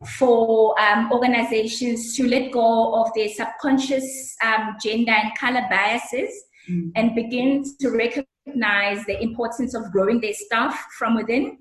for 0.07 0.79
um, 0.79 1.11
organizations 1.11 2.15
to 2.15 2.27
let 2.27 2.51
go 2.51 3.01
of 3.01 3.11
their 3.15 3.27
subconscious 3.29 4.35
um, 4.43 4.75
gender 4.81 5.11
and 5.11 5.37
color 5.37 5.61
biases 5.69 6.29
mm. 6.69 6.91
and 6.95 7.15
begin 7.15 7.63
to 7.81 7.89
recognize 7.89 9.05
the 9.05 9.21
importance 9.21 9.75
of 9.75 9.91
growing 9.91 10.21
their 10.21 10.33
staff 10.33 10.87
from 10.97 11.15
within, 11.15 11.57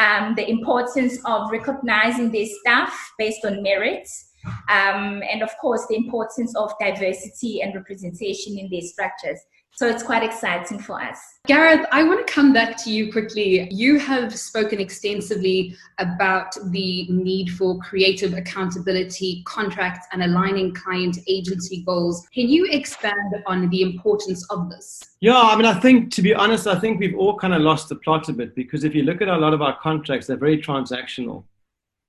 um, 0.00 0.34
the 0.34 0.48
importance 0.48 1.18
of 1.24 1.50
recognizing 1.52 2.32
their 2.32 2.46
staff 2.60 3.12
based 3.18 3.44
on 3.44 3.62
merits, 3.62 4.32
um, 4.68 5.22
and 5.30 5.42
of 5.42 5.50
course, 5.58 5.86
the 5.88 5.96
importance 5.96 6.54
of 6.56 6.72
diversity 6.80 7.62
and 7.62 7.74
representation 7.74 8.58
in 8.58 8.68
their 8.70 8.82
structures. 8.82 9.40
So 9.72 9.86
it's 9.86 10.02
quite 10.02 10.22
exciting 10.22 10.78
for 10.78 11.02
us. 11.02 11.20
Gareth, 11.46 11.86
I 11.92 12.02
want 12.02 12.26
to 12.26 12.32
come 12.32 12.54
back 12.54 12.82
to 12.84 12.90
you 12.90 13.12
quickly. 13.12 13.68
You 13.70 13.98
have 13.98 14.34
spoken 14.34 14.80
extensively 14.80 15.76
about 15.98 16.56
the 16.70 17.06
need 17.08 17.50
for 17.50 17.78
creative 17.80 18.32
accountability, 18.32 19.42
contracts, 19.44 20.06
and 20.12 20.22
aligning 20.22 20.74
client 20.74 21.18
agency 21.28 21.82
goals. 21.84 22.26
Can 22.32 22.48
you 22.48 22.66
expand 22.70 23.34
on 23.46 23.68
the 23.68 23.82
importance 23.82 24.50
of 24.50 24.70
this? 24.70 25.02
Yeah, 25.20 25.38
I 25.38 25.54
mean, 25.56 25.66
I 25.66 25.78
think, 25.78 26.10
to 26.12 26.22
be 26.22 26.34
honest, 26.34 26.66
I 26.66 26.78
think 26.78 26.98
we've 26.98 27.16
all 27.16 27.38
kind 27.38 27.52
of 27.52 27.60
lost 27.60 27.90
the 27.90 27.96
plot 27.96 28.30
a 28.30 28.32
bit 28.32 28.54
because 28.54 28.82
if 28.82 28.94
you 28.94 29.02
look 29.02 29.20
at 29.20 29.28
a 29.28 29.36
lot 29.36 29.52
of 29.52 29.60
our 29.60 29.78
contracts, 29.78 30.26
they're 30.26 30.38
very 30.38 30.56
transactional. 30.56 31.44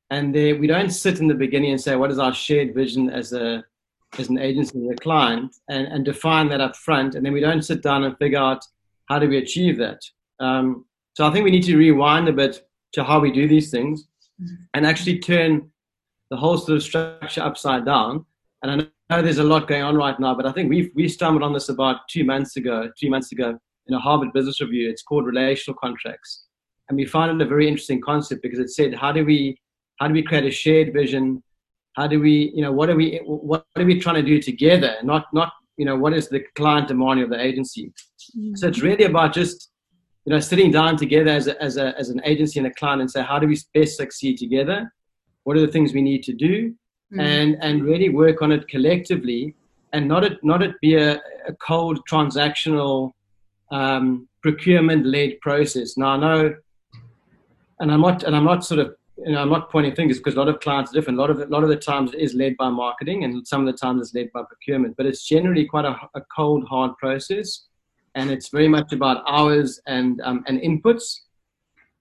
And 0.10 0.34
they, 0.34 0.54
we 0.54 0.68
don't 0.68 0.90
sit 0.90 1.20
in 1.20 1.28
the 1.28 1.34
beginning 1.34 1.72
and 1.72 1.82
say, 1.82 1.98
what 1.98 2.12
is 2.12 2.18
our 2.20 2.34
shared 2.34 2.74
vision 2.74 3.10
as 3.10 3.34
a 3.34 3.66
as 4.18 4.30
an 4.30 4.40
agency 4.40 4.80
with 4.80 4.98
a 4.98 5.02
client 5.02 5.56
and, 5.70 5.88
and 5.88 6.06
define 6.06 6.50
that 6.50 6.62
up 6.62 6.76
front. 6.76 7.16
And 7.16 7.26
then 7.26 7.34
we 7.34 7.42
don't 7.42 7.62
sit 7.62 7.84
down 7.84 8.04
and 8.04 8.18
figure 8.18 8.40
out 8.40 8.64
how 9.10 9.20
do 9.20 9.28
we 9.28 9.38
achieve 9.38 9.78
that. 9.78 10.02
Um, 10.40 10.86
so 11.14 11.26
I 11.26 11.32
think 11.32 11.44
we 11.44 11.52
need 11.52 11.64
to 11.64 11.78
rewind 11.78 12.28
a 12.28 12.34
bit 12.34 12.68
to 12.94 13.04
how 13.04 13.20
we 13.20 13.32
do 13.32 13.48
these 13.48 13.70
things 13.72 14.08
and 14.74 14.86
actually 14.86 15.20
turn 15.20 15.70
the 16.30 16.38
whole 16.38 16.58
sort 16.58 16.78
of 16.78 16.84
structure 16.84 17.42
upside 17.42 17.86
down. 17.86 18.26
And 18.62 18.72
I 18.72 18.76
know 19.16 19.22
there's 19.22 19.38
a 19.38 19.44
lot 19.44 19.68
going 19.68 19.84
on 19.84 19.96
right 19.96 20.20
now, 20.20 20.36
but 20.36 20.46
I 20.46 20.52
think 20.52 20.70
we 20.70 20.92
we 20.96 21.08
stumbled 21.08 21.44
on 21.44 21.54
this 21.54 21.70
about 21.70 22.08
two 22.10 22.24
months 22.24 22.58
ago, 22.58 22.90
three 23.00 23.10
months 23.10 23.32
ago 23.32 23.58
in 23.88 23.94
a 23.94 24.00
Harvard 24.00 24.34
Business 24.34 24.62
Review. 24.62 24.90
It's 24.90 25.04
called 25.04 25.26
relational 25.26 25.78
contracts. 25.80 26.46
And 26.90 26.98
we 26.98 27.06
found 27.06 27.42
it 27.42 27.46
a 27.46 27.50
very 27.50 27.68
interesting 27.68 28.02
concept 28.02 28.42
because 28.42 28.60
it 28.60 28.70
said, 28.70 28.94
how 28.94 29.12
do 29.12 29.26
we 29.26 29.58
how 29.98 30.08
do 30.08 30.14
we 30.14 30.24
create 30.24 30.46
a 30.46 30.52
shared 30.52 30.94
vision 30.94 31.44
how 31.98 32.08
do 32.08 32.20
we 32.20 32.51
you 32.56 32.62
know 32.62 32.72
what 32.72 32.89
are 32.89 32.96
we 32.96 33.20
what 33.25 33.66
are 33.75 33.84
we 33.84 34.00
trying 34.00 34.20
to 34.24 34.27
do 34.34 34.39
together 34.42 34.94
not 35.04 35.25
not 35.34 35.51
you 35.77 35.86
know 35.86 35.98
what 36.04 36.13
is 36.13 36.30
the 36.30 36.42
client 36.56 36.88
demanding 36.88 37.24
of 37.25 37.32
the 37.32 37.42
agency 37.50 37.86
mm-hmm. 37.86 38.56
so 38.56 38.68
it's 38.68 38.82
really 38.82 39.06
about 39.06 39.34
just 39.34 39.72
you 40.25 40.32
know 40.34 40.39
sitting 40.39 40.72
down 40.72 40.96
together 40.96 41.32
as 41.32 41.48
a, 41.48 41.62
as 41.62 41.77
a 41.77 41.88
as 41.98 42.10
an 42.10 42.22
agency 42.24 42.60
and 42.60 42.68
a 42.68 42.75
client 42.80 43.01
and 43.01 43.12
say 43.12 43.22
how 43.22 43.39
do 43.39 43.48
we 43.48 43.58
best 43.74 43.98
succeed 43.98 44.38
together 44.38 44.94
what 45.44 45.58
are 45.58 45.66
the 45.66 45.74
things 45.75 45.94
we 45.94 46.01
need 46.12 46.24
to 46.24 46.34
do 46.34 46.54
mm-hmm. 46.70 47.20
and 47.20 47.58
and 47.62 47.84
really 47.84 48.10
work 48.10 48.42
on 48.44 48.51
it 48.51 48.68
collectively 48.68 49.56
and 49.94 50.08
not 50.08 50.24
it 50.24 50.38
not 50.44 50.62
it 50.62 50.80
be 50.82 50.96
a, 50.96 51.16
a 51.51 51.54
cold 51.70 52.00
transactional 52.12 53.12
um, 53.72 54.27
procurement 54.44 55.06
led 55.06 55.32
process 55.42 55.98
now 55.98 56.10
i 56.10 56.18
know 56.18 56.56
and 57.80 57.92
i'm 57.92 58.01
not 58.01 58.24
and 58.24 58.36
i'm 58.36 58.46
not 58.46 58.63
sort 58.63 58.80
of 58.80 58.96
you 59.26 59.32
know, 59.32 59.42
I'm 59.42 59.50
not 59.50 59.72
pointing 59.72 59.96
fingers 59.96 60.18
because 60.18 60.36
a 60.36 60.38
lot 60.38 60.48
of 60.48 60.60
clients 60.60 60.92
are 60.92 60.94
different. 60.94 61.18
A 61.18 61.22
lot 61.22 61.30
of 61.30 61.40
a 61.40 61.46
lot 61.46 61.64
of 61.64 61.70
the 61.70 61.76
times 61.76 62.14
it 62.14 62.20
is 62.20 62.34
led 62.34 62.56
by 62.58 62.70
marketing, 62.70 63.24
and 63.24 63.48
some 63.48 63.66
of 63.66 63.74
the 63.74 63.78
times 63.78 64.02
it's 64.02 64.14
led 64.14 64.32
by 64.32 64.44
procurement. 64.44 64.96
But 64.96 65.06
it's 65.06 65.26
generally 65.26 65.66
quite 65.66 65.86
a, 65.86 65.98
a 66.14 66.22
cold, 66.36 66.68
hard 66.68 66.96
process, 66.98 67.66
and 68.16 68.30
it's 68.30 68.50
very 68.50 68.68
much 68.68 68.94
about 68.94 69.24
hours 69.28 69.80
and 69.88 70.22
um, 70.22 70.44
and 70.48 70.60
inputs. 70.60 71.22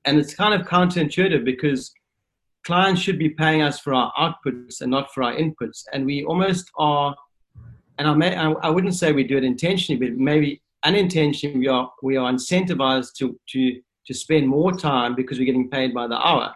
And 0.05 0.19
it's 0.19 0.35
kind 0.35 0.55
of 0.55 0.67
counterintuitive 0.67 1.45
because 1.45 1.93
clients 2.65 3.01
should 3.01 3.19
be 3.19 3.31
paying 3.31 3.63
us 3.63 3.81
for 3.81 3.93
our 3.93 4.13
outputs 4.19 4.81
and 4.81 4.91
not 4.91 5.13
for 5.13 5.23
our 5.23 5.35
inputs, 5.35 5.85
and 5.93 6.05
we 6.05 6.25
almost 6.25 6.71
are. 6.77 7.15
And 7.99 8.07
I 8.07 8.15
may 8.15 8.37
I, 8.37 8.51
I 8.51 8.69
wouldn't 8.69 8.95
say 8.95 9.13
we 9.13 9.25
do 9.25 9.39
it 9.39 9.45
intentionally, 9.45 10.11
but 10.11 10.19
maybe 10.19 10.61
unintentionally 10.85 11.59
we 11.59 11.69
are 11.69 11.91
we 12.03 12.19
are 12.19 12.31
incentivized 12.31 13.15
to 13.15 13.41
to 13.53 13.81
to 14.07 14.15
spend 14.15 14.47
more 14.47 14.73
time 14.73 15.15
because 15.15 15.39
we're 15.39 15.47
getting 15.47 15.71
paid 15.71 15.95
by 15.95 16.07
the 16.07 16.15
hour 16.15 16.55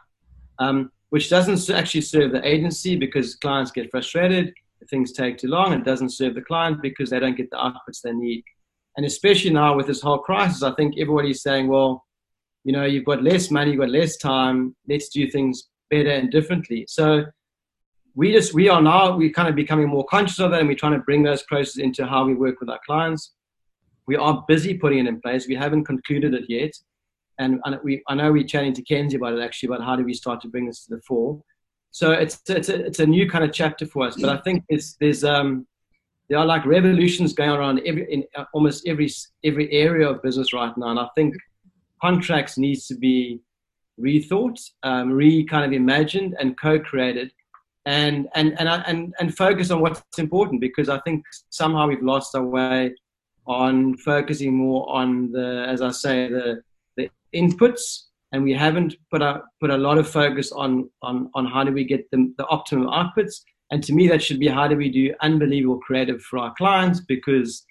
um, 0.60 0.92
which 1.08 1.28
doesn't 1.28 1.74
actually 1.74 2.02
serve 2.02 2.30
the 2.30 2.46
agency 2.46 2.94
because 2.94 3.34
clients 3.34 3.72
get 3.72 3.90
frustrated 3.90 4.54
things 4.88 5.12
take 5.12 5.38
too 5.38 5.48
long. 5.48 5.72
It 5.72 5.84
doesn't 5.84 6.10
serve 6.10 6.34
the 6.34 6.40
client 6.42 6.80
because 6.82 7.10
they 7.10 7.20
don't 7.20 7.36
get 7.36 7.50
the 7.50 7.56
outputs 7.56 8.00
they 8.02 8.12
need. 8.12 8.44
And 8.96 9.06
especially 9.06 9.50
now 9.50 9.76
with 9.76 9.86
this 9.86 10.00
whole 10.00 10.18
crisis, 10.18 10.62
I 10.62 10.72
think 10.72 10.94
everybody's 10.98 11.42
saying, 11.42 11.68
well, 11.68 12.04
you 12.64 12.72
know, 12.72 12.84
you've 12.84 13.04
got 13.04 13.22
less 13.22 13.50
money, 13.50 13.70
you've 13.70 13.80
got 13.80 13.90
less 13.90 14.16
time, 14.16 14.74
let's 14.88 15.08
do 15.08 15.30
things 15.30 15.68
better 15.90 16.10
and 16.10 16.30
differently. 16.30 16.84
So 16.88 17.24
we 18.14 18.32
just, 18.32 18.52
we 18.52 18.68
are 18.68 18.82
now, 18.82 19.16
we're 19.16 19.32
kind 19.32 19.48
of 19.48 19.54
becoming 19.54 19.88
more 19.88 20.04
conscious 20.06 20.40
of 20.40 20.50
that 20.50 20.60
and 20.60 20.68
we're 20.68 20.74
trying 20.74 20.92
to 20.92 20.98
bring 21.00 21.22
those 21.22 21.42
processes 21.44 21.78
into 21.78 22.06
how 22.06 22.24
we 22.24 22.34
work 22.34 22.60
with 22.60 22.68
our 22.68 22.80
clients. 22.84 23.32
We 24.06 24.16
are 24.16 24.44
busy 24.48 24.74
putting 24.74 25.00
it 25.00 25.08
in 25.08 25.20
place. 25.20 25.46
We 25.46 25.54
haven't 25.54 25.84
concluded 25.84 26.34
it 26.34 26.44
yet 26.48 26.72
and, 27.40 27.60
and 27.64 27.78
we, 27.82 28.02
I 28.06 28.14
know 28.14 28.30
we're 28.30 28.44
chatting 28.44 28.74
to 28.74 28.82
Kenzie 28.82 29.16
about 29.16 29.32
it 29.32 29.40
actually, 29.40 29.68
about 29.68 29.84
how 29.84 29.96
do 29.96 30.04
we 30.04 30.14
start 30.14 30.40
to 30.42 30.48
bring 30.48 30.66
this 30.66 30.84
to 30.84 30.94
the 30.94 31.02
fore. 31.02 31.42
So 31.90 32.12
it's 32.12 32.40
it's 32.48 32.68
a, 32.68 32.86
it's 32.86 33.00
a 33.00 33.06
new 33.06 33.28
kind 33.28 33.42
of 33.42 33.52
chapter 33.52 33.86
for 33.86 34.06
us. 34.06 34.14
But 34.20 34.30
I 34.30 34.36
think 34.42 34.62
it's, 34.68 34.96
there's 35.00 35.24
um, 35.24 35.66
there 36.28 36.38
are 36.38 36.46
like 36.46 36.64
revolutions 36.64 37.32
going 37.32 37.50
around 37.50 37.80
every 37.84 38.06
in 38.12 38.24
uh, 38.36 38.44
almost 38.52 38.86
every 38.86 39.10
every 39.42 39.72
area 39.72 40.08
of 40.08 40.22
business 40.22 40.52
right 40.52 40.72
now, 40.76 40.90
and 40.90 41.00
I 41.00 41.08
think 41.16 41.34
contracts 42.00 42.56
needs 42.56 42.86
to 42.86 42.94
be 42.94 43.40
rethought, 44.00 44.60
um, 44.84 45.10
re 45.10 45.44
kind 45.44 45.64
of 45.64 45.72
imagined 45.72 46.36
and 46.38 46.56
co-created, 46.56 47.32
and 47.86 48.28
and 48.36 48.48
and 48.60 48.68
and 48.68 49.14
and 49.18 49.36
focus 49.36 49.72
on 49.72 49.80
what's 49.80 50.18
important 50.18 50.60
because 50.60 50.88
I 50.88 51.00
think 51.00 51.24
somehow 51.48 51.88
we've 51.88 52.02
lost 52.02 52.36
our 52.36 52.44
way 52.44 52.94
on 53.46 53.96
focusing 53.96 54.54
more 54.54 54.88
on 54.94 55.32
the, 55.32 55.66
as 55.68 55.82
I 55.82 55.90
say, 55.90 56.28
the 56.28 56.62
inputs 57.34 58.04
and 58.32 58.42
we 58.42 58.52
haven't 58.52 58.94
put 59.10 59.22
a 59.22 59.42
put 59.60 59.70
a 59.70 59.76
lot 59.76 59.98
of 59.98 60.08
focus 60.08 60.52
on 60.52 60.88
on 61.02 61.30
on 61.34 61.46
how 61.46 61.64
do 61.64 61.72
we 61.72 61.84
get 61.84 62.10
the, 62.10 62.32
the 62.38 62.46
optimum 62.46 62.86
outputs. 62.86 63.40
And 63.72 63.82
to 63.84 63.92
me 63.92 64.08
that 64.08 64.22
should 64.22 64.40
be 64.40 64.48
how 64.48 64.66
do 64.68 64.76
we 64.76 64.90
do 64.90 65.14
unbelievable 65.20 65.78
creative 65.78 66.22
for 66.22 66.38
our 66.38 66.54
clients 66.54 67.00
because 67.00 67.64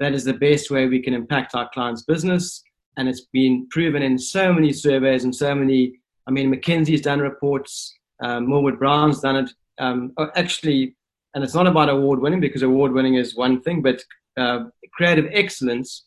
that 0.00 0.12
is 0.12 0.24
the 0.24 0.34
best 0.34 0.70
way 0.70 0.86
we 0.86 1.02
can 1.02 1.14
impact 1.14 1.54
our 1.54 1.68
clients 1.72 2.02
business. 2.02 2.62
And 2.96 3.08
it's 3.08 3.26
been 3.32 3.66
proven 3.70 4.02
in 4.02 4.18
so 4.18 4.52
many 4.52 4.72
surveys 4.72 5.24
and 5.24 5.34
so 5.34 5.54
many 5.54 5.98
i 6.26 6.30
mean 6.30 6.52
mckinsey's 6.52 7.00
done 7.00 7.20
reports 7.20 7.92
um, 8.22 8.48
Millward 8.48 8.78
Brown's 8.78 9.20
done 9.20 9.36
it 9.36 9.50
um, 9.78 10.12
oh, 10.16 10.30
actually 10.36 10.96
and 11.34 11.42
it's 11.42 11.54
not 11.54 11.66
about 11.66 11.88
award 11.88 12.20
winning 12.20 12.40
because 12.40 12.62
award 12.62 12.92
winning 12.92 13.14
is 13.14 13.34
one 13.36 13.60
thing 13.62 13.82
but 13.82 14.02
uh, 14.36 14.64
creative 14.92 15.26
excellence 15.32 16.04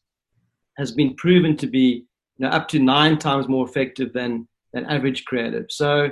has 0.77 0.91
been 0.91 1.13
proven 1.15 1.57
to 1.57 1.67
be 1.67 2.05
you 2.37 2.45
know, 2.45 2.49
up 2.49 2.67
to 2.69 2.79
nine 2.79 3.17
times 3.17 3.47
more 3.47 3.67
effective 3.67 4.13
than 4.13 4.47
than 4.73 4.85
average 4.85 5.25
creative. 5.25 5.65
So 5.69 6.09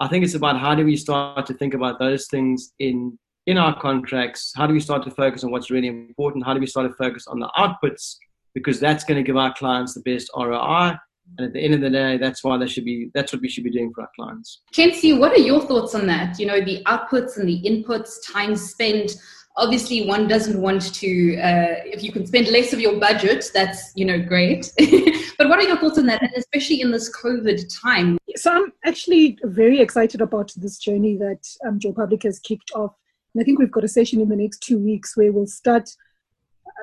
I 0.00 0.08
think 0.08 0.24
it's 0.24 0.34
about 0.34 0.58
how 0.58 0.74
do 0.74 0.84
we 0.84 0.96
start 0.96 1.46
to 1.46 1.54
think 1.54 1.74
about 1.74 1.98
those 1.98 2.26
things 2.26 2.72
in 2.78 3.18
in 3.46 3.56
our 3.56 3.78
contracts? 3.80 4.52
How 4.54 4.66
do 4.66 4.74
we 4.74 4.80
start 4.80 5.02
to 5.04 5.10
focus 5.10 5.42
on 5.42 5.50
what's 5.50 5.70
really 5.70 5.88
important? 5.88 6.44
How 6.44 6.52
do 6.52 6.60
we 6.60 6.66
start 6.66 6.90
to 6.90 6.94
focus 6.96 7.26
on 7.26 7.40
the 7.40 7.48
outputs? 7.56 8.16
Because 8.54 8.78
that's 8.78 9.04
going 9.04 9.16
to 9.16 9.26
give 9.26 9.36
our 9.36 9.54
clients 9.54 9.94
the 9.94 10.00
best 10.00 10.30
ROI. 10.36 10.96
And 11.36 11.46
at 11.46 11.52
the 11.54 11.60
end 11.60 11.74
of 11.74 11.80
the 11.80 11.90
day, 11.90 12.18
that's 12.18 12.44
why 12.44 12.58
they 12.58 12.66
should 12.66 12.84
be. 12.84 13.10
That's 13.14 13.32
what 13.32 13.40
we 13.40 13.48
should 13.48 13.64
be 13.64 13.70
doing 13.70 13.92
for 13.94 14.02
our 14.02 14.10
clients. 14.16 14.62
Kenzie, 14.72 15.14
what 15.14 15.32
are 15.32 15.40
your 15.40 15.62
thoughts 15.62 15.94
on 15.94 16.06
that? 16.06 16.38
You 16.38 16.46
know, 16.46 16.60
the 16.60 16.82
outputs 16.84 17.38
and 17.38 17.48
the 17.48 17.62
inputs, 17.62 18.16
time 18.30 18.54
spent 18.54 19.12
obviously 19.58 20.06
one 20.06 20.28
doesn't 20.28 20.60
want 20.60 20.94
to 20.94 21.36
uh, 21.36 21.82
if 21.84 22.02
you 22.02 22.12
can 22.12 22.24
spend 22.24 22.48
less 22.48 22.72
of 22.72 22.80
your 22.80 22.98
budget 22.98 23.50
that's 23.52 23.92
you 23.94 24.04
know 24.04 24.18
great. 24.18 24.72
But 25.38 25.48
what 25.48 25.60
are 25.60 25.68
your 25.68 25.76
thoughts 25.76 25.98
on 25.98 26.06
that 26.06 26.20
and 26.20 26.32
especially 26.36 26.80
in 26.80 26.90
this 26.90 27.14
covid 27.14 27.60
time? 27.80 28.18
So 28.36 28.50
i'm 28.52 28.72
actually 28.84 29.38
very 29.44 29.80
excited 29.80 30.20
about 30.20 30.52
this 30.56 30.78
journey 30.78 31.16
that 31.16 31.46
um, 31.66 31.78
joe 31.78 31.92
public 31.92 32.22
has 32.22 32.38
kicked 32.38 32.70
off. 32.74 32.94
And 33.34 33.42
i 33.42 33.44
think 33.44 33.58
we've 33.58 33.70
got 33.70 33.84
a 33.84 33.88
session 33.88 34.20
in 34.20 34.28
the 34.28 34.36
next 34.36 34.58
two 34.60 34.78
weeks 34.78 35.16
where 35.16 35.32
we'll 35.32 35.46
start 35.46 35.90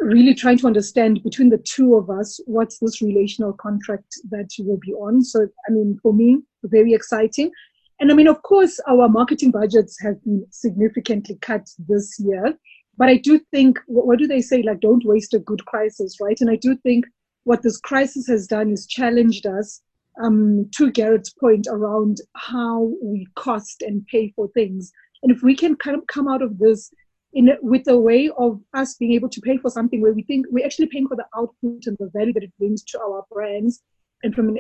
really 0.02 0.34
trying 0.34 0.58
to 0.58 0.68
understand 0.68 1.24
between 1.24 1.50
the 1.50 1.58
two 1.60 1.96
of 1.96 2.10
us 2.10 2.40
what's 2.46 2.80
this 2.80 3.02
relational 3.02 3.54
contract 3.54 4.14
that 4.30 4.58
you 4.58 4.66
will 4.66 4.80
be 4.88 4.94
on. 4.94 5.24
So 5.24 5.48
i 5.68 5.72
mean 5.72 6.00
for 6.04 6.14
me 6.14 6.42
very 6.64 6.94
exciting 6.94 7.52
and 8.00 8.12
I 8.12 8.16
mean, 8.16 8.28
of 8.28 8.42
course, 8.44 8.80
our 8.88 9.08
marketing 9.08 9.52
budgets 9.52 10.00
have 10.02 10.24
been 10.24 10.46
significantly 10.50 11.38
cut 11.42 11.70
this 11.88 12.20
year. 12.20 12.58
But 12.98 13.10
I 13.10 13.18
do 13.18 13.40
think, 13.52 13.80
what 13.88 14.20
do 14.20 14.28
they 14.28 14.42
say? 14.42 14.62
Like, 14.62 14.80
don't 14.80 15.06
waste 15.06 15.34
a 15.34 15.40
good 15.40 15.66
crisis, 15.66 16.18
right? 16.22 16.40
And 16.40 16.50
I 16.50 16.56
do 16.56 16.78
think 16.78 17.06
what 17.44 17.62
this 17.62 17.78
crisis 17.78 18.28
has 18.28 18.48
done 18.48 18.72
is 18.72 18.88
challenged 18.88 19.46
us 19.46 19.82
um, 20.24 20.70
to 20.76 20.92
Gareth's 20.92 21.30
point 21.30 21.68
around 21.70 22.18
how 22.36 22.94
we 23.04 23.28
cost 23.36 23.82
and 23.82 24.06
pay 24.08 24.32
for 24.36 24.48
things. 24.50 24.92
And 25.24 25.32
if 25.32 25.44
we 25.44 25.56
can 25.56 25.76
kind 25.76 25.98
of 25.98 26.08
come 26.08 26.28
out 26.28 26.42
of 26.42 26.58
this 26.58 26.92
in 27.34 27.50
with 27.62 27.86
a 27.88 27.98
way 27.98 28.30
of 28.38 28.62
us 28.74 28.96
being 28.96 29.12
able 29.12 29.30
to 29.30 29.42
pay 29.42 29.58
for 29.58 29.70
something 29.70 30.02
where 30.02 30.14
we 30.14 30.24
think 30.24 30.46
we're 30.50 30.66
actually 30.66 30.88
paying 30.88 31.08
for 31.08 31.18
the 31.18 31.26
output 31.38 31.86
and 31.86 31.98
the 32.00 32.10
value 32.14 32.32
that 32.32 32.44
it 32.44 32.58
brings 32.58 32.82
to 32.84 33.00
our 33.00 33.26
brands, 33.30 33.84
and 34.24 34.34
from 34.34 34.50
an 34.50 34.60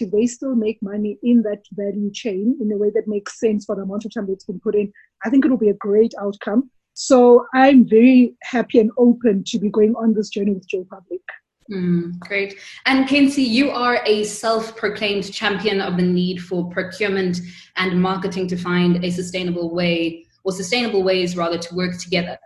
they 0.00 0.26
still 0.26 0.54
make 0.54 0.82
money 0.82 1.18
in 1.22 1.42
that 1.42 1.62
value 1.72 2.10
chain 2.10 2.56
in 2.60 2.72
a 2.72 2.76
way 2.76 2.90
that 2.90 3.06
makes 3.06 3.38
sense 3.38 3.64
for 3.64 3.76
the 3.76 3.82
amount 3.82 4.04
of 4.04 4.12
time 4.12 4.26
that's 4.26 4.44
been 4.44 4.60
put 4.60 4.74
in. 4.74 4.92
I 5.24 5.30
think 5.30 5.44
it 5.44 5.50
will 5.50 5.56
be 5.56 5.70
a 5.70 5.74
great 5.74 6.12
outcome. 6.20 6.70
So 6.94 7.46
I'm 7.54 7.86
very 7.86 8.34
happy 8.42 8.80
and 8.80 8.90
open 8.96 9.44
to 9.48 9.58
be 9.58 9.68
going 9.68 9.94
on 9.96 10.14
this 10.14 10.30
journey 10.30 10.52
with 10.52 10.66
Joe 10.66 10.86
Public. 10.90 11.20
Mm, 11.70 12.18
great. 12.20 12.58
And 12.86 13.08
Kensi, 13.08 13.46
you 13.46 13.70
are 13.70 14.00
a 14.06 14.24
self 14.24 14.76
proclaimed 14.76 15.32
champion 15.32 15.80
of 15.80 15.96
the 15.96 16.02
need 16.02 16.38
for 16.38 16.70
procurement 16.70 17.40
and 17.76 18.00
marketing 18.00 18.46
to 18.48 18.56
find 18.56 19.04
a 19.04 19.10
sustainable 19.10 19.74
way, 19.74 20.24
or 20.44 20.52
sustainable 20.52 21.02
ways 21.02 21.36
rather, 21.36 21.58
to 21.58 21.74
work 21.74 21.98
together. 21.98 22.38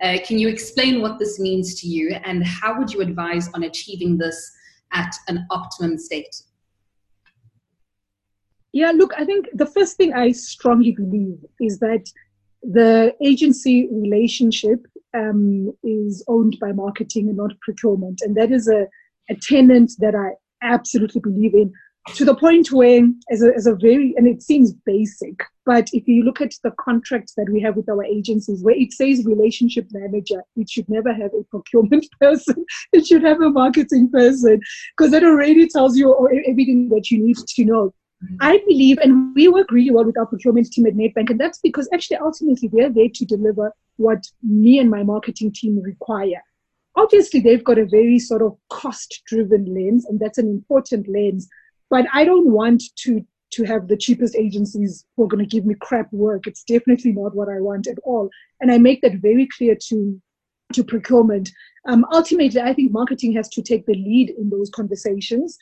Uh, 0.00 0.16
can 0.24 0.38
you 0.38 0.48
explain 0.48 1.02
what 1.02 1.18
this 1.18 1.40
means 1.40 1.80
to 1.80 1.88
you 1.88 2.16
and 2.24 2.46
how 2.46 2.78
would 2.78 2.92
you 2.92 3.00
advise 3.00 3.48
on 3.52 3.64
achieving 3.64 4.16
this 4.16 4.52
at 4.92 5.12
an 5.26 5.44
optimum 5.50 5.98
state? 5.98 6.34
Yeah, 8.78 8.92
look, 8.92 9.12
I 9.18 9.24
think 9.24 9.48
the 9.52 9.66
first 9.66 9.96
thing 9.96 10.14
I 10.14 10.30
strongly 10.30 10.92
believe 10.92 11.44
is 11.60 11.80
that 11.80 12.08
the 12.62 13.12
agency 13.20 13.88
relationship 13.90 14.86
um, 15.12 15.72
is 15.82 16.24
owned 16.28 16.56
by 16.60 16.70
marketing 16.70 17.26
and 17.26 17.36
not 17.36 17.58
procurement. 17.60 18.20
And 18.22 18.36
that 18.36 18.52
is 18.52 18.68
a, 18.68 18.86
a 19.28 19.34
tenant 19.34 19.94
that 19.98 20.14
I 20.14 20.34
absolutely 20.62 21.20
believe 21.20 21.54
in 21.54 21.72
to 22.14 22.24
the 22.24 22.36
point 22.36 22.70
where, 22.70 23.02
as 23.32 23.42
a, 23.42 23.52
as 23.56 23.66
a 23.66 23.74
very, 23.74 24.14
and 24.16 24.28
it 24.28 24.42
seems 24.42 24.72
basic, 24.72 25.42
but 25.66 25.88
if 25.92 26.06
you 26.06 26.22
look 26.22 26.40
at 26.40 26.54
the 26.62 26.70
contracts 26.78 27.34
that 27.36 27.50
we 27.50 27.60
have 27.60 27.74
with 27.74 27.88
our 27.88 28.04
agencies, 28.04 28.62
where 28.62 28.76
it 28.76 28.92
says 28.92 29.26
relationship 29.26 29.88
manager, 29.90 30.44
it 30.54 30.70
should 30.70 30.88
never 30.88 31.12
have 31.12 31.32
a 31.34 31.42
procurement 31.50 32.06
person. 32.20 32.64
It 32.92 33.08
should 33.08 33.24
have 33.24 33.40
a 33.40 33.50
marketing 33.50 34.08
person 34.12 34.60
because 34.96 35.10
that 35.10 35.24
already 35.24 35.66
tells 35.66 35.96
you 35.96 36.14
everything 36.48 36.90
that 36.90 37.10
you 37.10 37.18
need 37.18 37.38
to 37.38 37.64
know. 37.64 37.92
I 38.40 38.58
believe, 38.66 38.98
and 38.98 39.34
we 39.34 39.48
work 39.48 39.70
really 39.70 39.90
well 39.90 40.04
with 40.04 40.18
our 40.18 40.26
procurement 40.26 40.70
team 40.72 40.86
at 40.86 40.94
Nedbank, 40.94 41.30
and 41.30 41.38
that's 41.38 41.60
because 41.60 41.88
actually 41.92 42.16
ultimately 42.16 42.68
they're 42.72 42.90
there 42.90 43.08
to 43.14 43.24
deliver 43.24 43.72
what 43.96 44.26
me 44.42 44.78
and 44.78 44.90
my 44.90 45.02
marketing 45.04 45.52
team 45.52 45.80
require. 45.80 46.42
Obviously, 46.96 47.38
they've 47.38 47.62
got 47.62 47.78
a 47.78 47.86
very 47.86 48.18
sort 48.18 48.42
of 48.42 48.56
cost 48.70 49.22
driven 49.26 49.72
lens, 49.72 50.04
and 50.04 50.18
that's 50.18 50.38
an 50.38 50.48
important 50.48 51.08
lens. 51.08 51.48
But 51.90 52.06
I 52.12 52.24
don't 52.24 52.50
want 52.50 52.82
to 53.02 53.24
to 53.50 53.64
have 53.64 53.88
the 53.88 53.96
cheapest 53.96 54.36
agencies 54.36 55.06
who 55.16 55.24
are 55.24 55.28
going 55.28 55.42
to 55.42 55.48
give 55.48 55.64
me 55.64 55.74
crap 55.80 56.12
work. 56.12 56.46
It's 56.46 56.64
definitely 56.64 57.12
not 57.12 57.34
what 57.34 57.48
I 57.48 57.60
want 57.60 57.86
at 57.86 57.98
all. 58.04 58.28
And 58.60 58.70
I 58.70 58.76
make 58.76 59.00
that 59.02 59.22
very 59.22 59.48
clear 59.56 59.76
to 59.88 60.20
to 60.72 60.84
procurement. 60.84 61.50
Um, 61.86 62.04
ultimately, 62.12 62.60
I 62.60 62.74
think 62.74 62.92
marketing 62.92 63.32
has 63.34 63.48
to 63.50 63.62
take 63.62 63.86
the 63.86 63.94
lead 63.94 64.30
in 64.36 64.50
those 64.50 64.70
conversations 64.70 65.56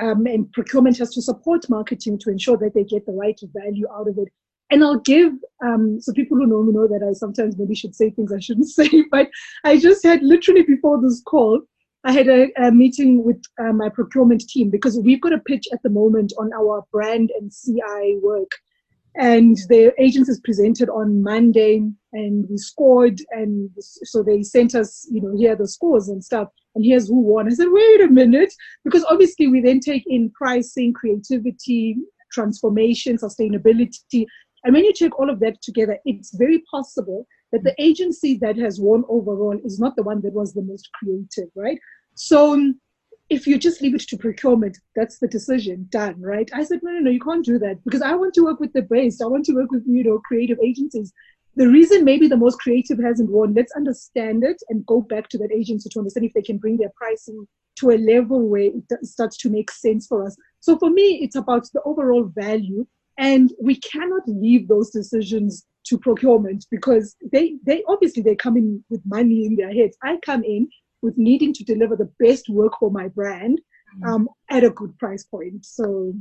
um, 0.00 0.26
and 0.26 0.50
procurement 0.52 0.98
has 0.98 1.10
to 1.14 1.22
support 1.22 1.68
marketing 1.68 2.18
to 2.20 2.30
ensure 2.30 2.56
that 2.58 2.74
they 2.74 2.84
get 2.84 3.06
the 3.06 3.12
right 3.12 3.38
value 3.54 3.86
out 3.92 4.08
of 4.08 4.18
it. 4.18 4.28
And 4.70 4.82
I'll 4.82 5.00
give, 5.00 5.32
um, 5.62 6.00
so 6.00 6.12
people 6.14 6.38
who 6.38 6.46
know 6.46 6.62
me 6.62 6.72
know 6.72 6.88
that 6.88 7.06
I 7.06 7.12
sometimes 7.12 7.58
maybe 7.58 7.74
should 7.74 7.94
say 7.94 8.10
things 8.10 8.32
I 8.32 8.40
shouldn't 8.40 8.68
say, 8.70 8.88
but 9.10 9.28
I 9.64 9.78
just 9.78 10.04
had 10.04 10.22
literally 10.22 10.62
before 10.62 11.00
this 11.00 11.22
call, 11.26 11.60
I 12.04 12.12
had 12.12 12.28
a, 12.28 12.48
a 12.60 12.72
meeting 12.72 13.22
with 13.22 13.40
uh, 13.60 13.72
my 13.72 13.88
procurement 13.88 14.42
team 14.48 14.70
because 14.70 14.98
we've 14.98 15.20
got 15.20 15.32
a 15.32 15.38
pitch 15.38 15.68
at 15.72 15.82
the 15.82 15.90
moment 15.90 16.32
on 16.38 16.50
our 16.52 16.84
brand 16.90 17.30
and 17.38 17.52
CI 17.52 18.18
work 18.22 18.50
and 19.16 19.56
the 19.68 19.92
agencies 19.98 20.40
presented 20.40 20.88
on 20.88 21.22
Monday 21.22 21.82
and 22.12 22.46
we 22.48 22.56
scored 22.56 23.18
and 23.30 23.70
so 23.78 24.22
they 24.22 24.42
sent 24.42 24.74
us, 24.74 25.06
you 25.10 25.20
know, 25.20 25.36
here 25.36 25.52
are 25.52 25.56
the 25.56 25.68
scores 25.68 26.08
and 26.08 26.24
stuff 26.24 26.48
and 26.74 26.84
here's 26.84 27.08
who 27.08 27.20
won. 27.20 27.46
I 27.46 27.50
said, 27.50 27.68
wait 27.68 28.00
a 28.00 28.08
minute, 28.08 28.52
because 28.84 29.04
obviously 29.04 29.48
we 29.48 29.60
then 29.60 29.80
take 29.80 30.04
in 30.06 30.30
pricing, 30.30 30.92
creativity, 30.92 31.96
transformation, 32.32 33.18
sustainability. 33.18 34.24
And 34.64 34.74
when 34.74 34.84
you 34.84 34.92
take 34.94 35.18
all 35.18 35.28
of 35.28 35.40
that 35.40 35.60
together, 35.60 35.98
it's 36.04 36.34
very 36.36 36.62
possible 36.70 37.26
that 37.52 37.64
the 37.64 37.74
agency 37.78 38.38
that 38.40 38.56
has 38.56 38.80
won 38.80 39.04
overall 39.08 39.58
is 39.64 39.78
not 39.78 39.94
the 39.96 40.02
one 40.02 40.22
that 40.22 40.32
was 40.32 40.54
the 40.54 40.62
most 40.62 40.88
creative, 40.94 41.50
right? 41.54 41.78
So 42.14 42.72
if 43.32 43.46
you 43.46 43.56
just 43.56 43.80
leave 43.80 43.94
it 43.94 44.02
to 44.02 44.18
procurement, 44.18 44.76
that's 44.94 45.18
the 45.18 45.26
decision 45.26 45.86
done, 45.88 46.20
right? 46.20 46.50
I 46.52 46.64
said, 46.64 46.80
no, 46.82 46.92
no, 46.92 46.98
no, 46.98 47.10
you 47.10 47.18
can't 47.18 47.44
do 47.44 47.58
that 47.60 47.82
because 47.82 48.02
I 48.02 48.14
want 48.14 48.34
to 48.34 48.44
work 48.44 48.60
with 48.60 48.74
the 48.74 48.82
best. 48.82 49.22
I 49.22 49.26
want 49.26 49.46
to 49.46 49.54
work 49.54 49.70
with, 49.70 49.84
you 49.86 50.04
know, 50.04 50.18
creative 50.18 50.58
agencies. 50.62 51.14
The 51.56 51.68
reason 51.68 52.04
maybe 52.04 52.28
the 52.28 52.36
most 52.36 52.60
creative 52.60 52.98
hasn't 52.98 53.30
won, 53.30 53.54
let's 53.54 53.72
understand 53.74 54.44
it 54.44 54.62
and 54.68 54.84
go 54.84 55.00
back 55.00 55.30
to 55.30 55.38
that 55.38 55.50
agency 55.50 55.88
to 55.88 55.98
understand 55.98 56.26
if 56.26 56.34
they 56.34 56.42
can 56.42 56.58
bring 56.58 56.76
their 56.76 56.92
pricing 56.94 57.46
to 57.76 57.90
a 57.90 57.96
level 57.96 58.46
where 58.46 58.70
it 58.74 59.06
starts 59.06 59.38
to 59.38 59.48
make 59.48 59.70
sense 59.70 60.06
for 60.06 60.26
us. 60.26 60.36
So 60.60 60.78
for 60.78 60.90
me, 60.90 61.20
it's 61.22 61.36
about 61.36 61.66
the 61.72 61.80
overall 61.86 62.30
value. 62.34 62.86
And 63.16 63.50
we 63.62 63.76
cannot 63.76 64.22
leave 64.26 64.68
those 64.68 64.90
decisions 64.90 65.64
to 65.86 65.96
procurement 65.96 66.66
because 66.70 67.16
they, 67.32 67.56
they 67.64 67.82
obviously 67.88 68.22
they 68.22 68.36
come 68.36 68.58
in 68.58 68.84
with 68.90 69.00
money 69.06 69.46
in 69.46 69.56
their 69.56 69.72
heads. 69.72 69.96
I 70.02 70.18
come 70.22 70.44
in 70.44 70.68
with 71.02 71.18
needing 71.18 71.52
to 71.52 71.64
deliver 71.64 71.96
the 71.96 72.10
best 72.18 72.48
work 72.48 72.72
for 72.78 72.90
my 72.90 73.08
brand 73.08 73.60
mm. 74.00 74.08
um, 74.08 74.28
at 74.50 74.64
a 74.64 74.70
good 74.70 74.96
price 74.98 75.24
point. 75.24 75.64
So, 75.66 76.14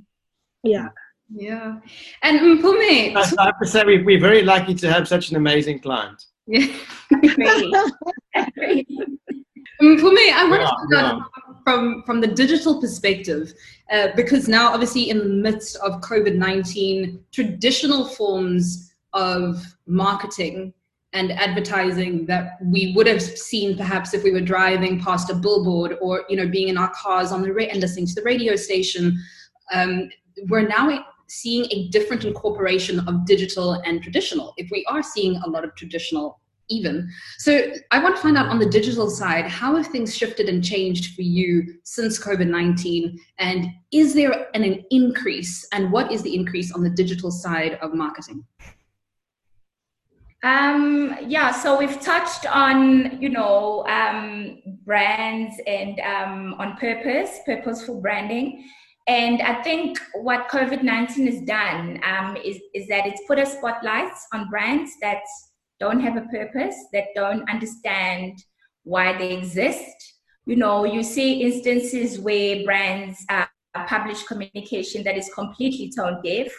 yeah. 0.64 0.90
Yeah. 1.34 1.80
And 2.24 2.40
Mpumi. 2.40 3.16
I 3.16 3.46
have 3.46 3.60
to 3.62 3.68
say, 3.68 3.84
we're 3.86 4.20
very 4.20 4.42
lucky 4.44 4.76
to 4.76 4.92
have 4.92 5.08
such 5.08 5.30
an 5.30 5.38
amazing 5.38 5.80
client. 5.80 6.26
Yeah. 6.48 6.68
Mpumi, 9.82 10.32
I 10.34 10.48
want 10.50 10.62
to 10.62 10.88
start 10.90 11.24
from, 11.64 12.04
from 12.06 12.22
the 12.22 12.28
digital 12.28 12.82
perspective, 12.82 13.54
uh, 13.92 14.10
because 14.16 14.48
now, 14.48 14.74
obviously, 14.74 15.10
in 15.10 15.20
the 15.20 15.26
midst 15.26 15.78
of 15.78 16.02
COVID 16.02 16.36
19, 16.36 17.20
traditional 17.32 18.06
forms 18.06 18.94
of 19.14 19.64
marketing 19.86 20.74
and 21.14 21.32
advertising 21.34 22.26
that 22.26 22.58
we 22.64 22.94
would 22.96 23.08
have 23.08 23.22
seen 23.22 23.76
perhaps 23.76 24.14
if 24.14 24.24
we 24.24 24.32
were 24.32 24.42
driving 24.42 25.00
past 25.00 25.30
a 25.30 25.36
billboard 25.36 25.98
or 26.02 26.24
you 26.30 26.38
know 26.38 26.48
being 26.48 26.70
in 26.70 26.78
our 26.78 26.90
cars 26.90 27.32
on 27.32 27.42
the 27.42 27.52
ra- 27.52 27.66
and 27.66 27.82
listening 27.82 28.06
to 28.06 28.16
the 28.16 28.24
radio 28.24 28.56
station 28.56 29.22
um, 29.74 30.10
we're 30.48 30.68
now 30.68 31.06
seeing 31.28 31.66
a 31.72 31.88
different 31.90 32.26
incorporation 32.26 33.00
of 33.08 33.26
digital 33.26 33.74
and 33.86 34.02
traditional 34.02 34.54
if 34.58 34.70
we 34.72 34.86
are 34.86 35.04
seeing 35.04 35.36
a 35.38 35.50
lot 35.50 35.64
of 35.64 35.76
traditional 35.76 36.40
even. 36.70 37.12
So 37.38 37.74
i 37.92 38.02
want 38.02 38.16
to 38.16 38.22
find 38.22 38.38
out 38.38 38.48
on 38.48 38.58
the 38.58 38.66
digital 38.66 39.10
side 39.10 39.46
how 39.46 39.76
have 39.76 39.88
things 39.88 40.16
shifted 40.16 40.48
and 40.48 40.64
changed 40.64 41.16
for 41.16 41.22
you 41.22 41.76
since 41.84 42.18
covid-19 42.18 43.18
and 43.40 43.68
is 43.92 44.14
there 44.14 44.48
an, 44.54 44.64
an 44.64 44.84
increase 44.90 45.68
and 45.74 45.92
what 45.92 46.12
is 46.12 46.22
the 46.24 46.34
increase 46.34 46.72
on 46.72 46.82
the 46.82 46.90
digital 46.90 47.30
side 47.30 47.78
of 47.82 47.94
marketing 47.94 48.46
um, 50.44 51.16
yeah, 51.28 51.52
so 51.52 51.78
we've 51.78 52.02
touched 52.02 52.48
on, 52.48 53.22
you 53.22 53.30
know, 53.30 53.86
um, 53.88 54.60
brands 54.84 55.56
and 55.68 56.00
um, 56.00 56.56
on 56.56 56.78
purpose, 56.78 57.40
purposeful 57.46 58.02
branding. 58.02 58.66
And 59.08 59.42
I 59.42 59.62
think 59.62 60.00
what 60.16 60.50
COVID 60.50 60.84
19 60.84 61.28
has 61.28 61.42
done 61.42 62.00
um, 62.04 62.38
is, 62.38 62.60
is 62.74 62.88
that 62.88 63.06
it's 63.06 63.22
put 63.28 63.38
a 63.38 63.46
spotlight 63.46 64.14
on 64.34 64.50
brands 64.50 64.92
that 65.02 65.22
don't 65.80 66.00
have 66.00 66.18
a 66.18 66.28
purpose, 66.28 66.76
that 66.94 67.06
don't 67.16 67.48
understand 67.48 68.44
why 68.84 69.16
they 69.16 69.34
exist. 69.38 70.16
You 70.46 70.56
know, 70.56 70.86
you 70.86 71.04
see 71.04 71.42
instances 71.42 72.20
where 72.20 72.64
brands 72.64 73.24
uh, 73.30 73.46
publish 73.88 74.24
communication 74.24 75.04
that 75.04 75.18
is 75.18 75.30
completely 75.34 75.92
tone 75.96 76.20
deaf 76.24 76.52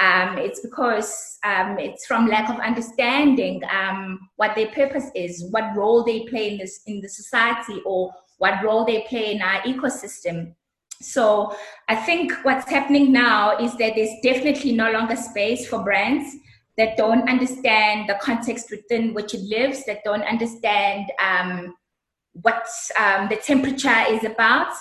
um, 0.00 0.38
it's 0.38 0.60
because 0.60 1.38
um, 1.44 1.78
it's 1.78 2.06
from 2.06 2.26
lack 2.26 2.48
of 2.48 2.58
understanding 2.58 3.62
um, 3.70 4.18
what 4.36 4.54
their 4.54 4.68
purpose 4.68 5.10
is, 5.14 5.44
what 5.50 5.76
role 5.76 6.02
they 6.02 6.20
play 6.20 6.52
in 6.52 6.58
this 6.58 6.80
in 6.86 7.00
the 7.00 7.08
society, 7.08 7.80
or 7.84 8.10
what 8.38 8.64
role 8.64 8.84
they 8.84 9.04
play 9.08 9.32
in 9.32 9.42
our 9.42 9.60
ecosystem. 9.62 10.54
So 11.02 11.54
I 11.88 11.96
think 11.96 12.32
what's 12.42 12.68
happening 12.68 13.12
now 13.12 13.58
is 13.58 13.76
that 13.76 13.94
there's 13.94 14.14
definitely 14.22 14.72
no 14.72 14.90
longer 14.90 15.16
space 15.16 15.66
for 15.66 15.82
brands 15.82 16.34
that 16.76 16.96
don't 16.96 17.28
understand 17.28 18.08
the 18.08 18.18
context 18.22 18.70
within 18.70 19.12
which 19.12 19.34
it 19.34 19.42
lives, 19.42 19.84
that 19.84 20.04
don't 20.04 20.22
understand 20.22 21.10
um, 21.18 21.74
what 22.32 22.66
um, 22.98 23.28
the 23.28 23.36
temperature 23.36 24.04
is 24.08 24.24
about. 24.24 24.72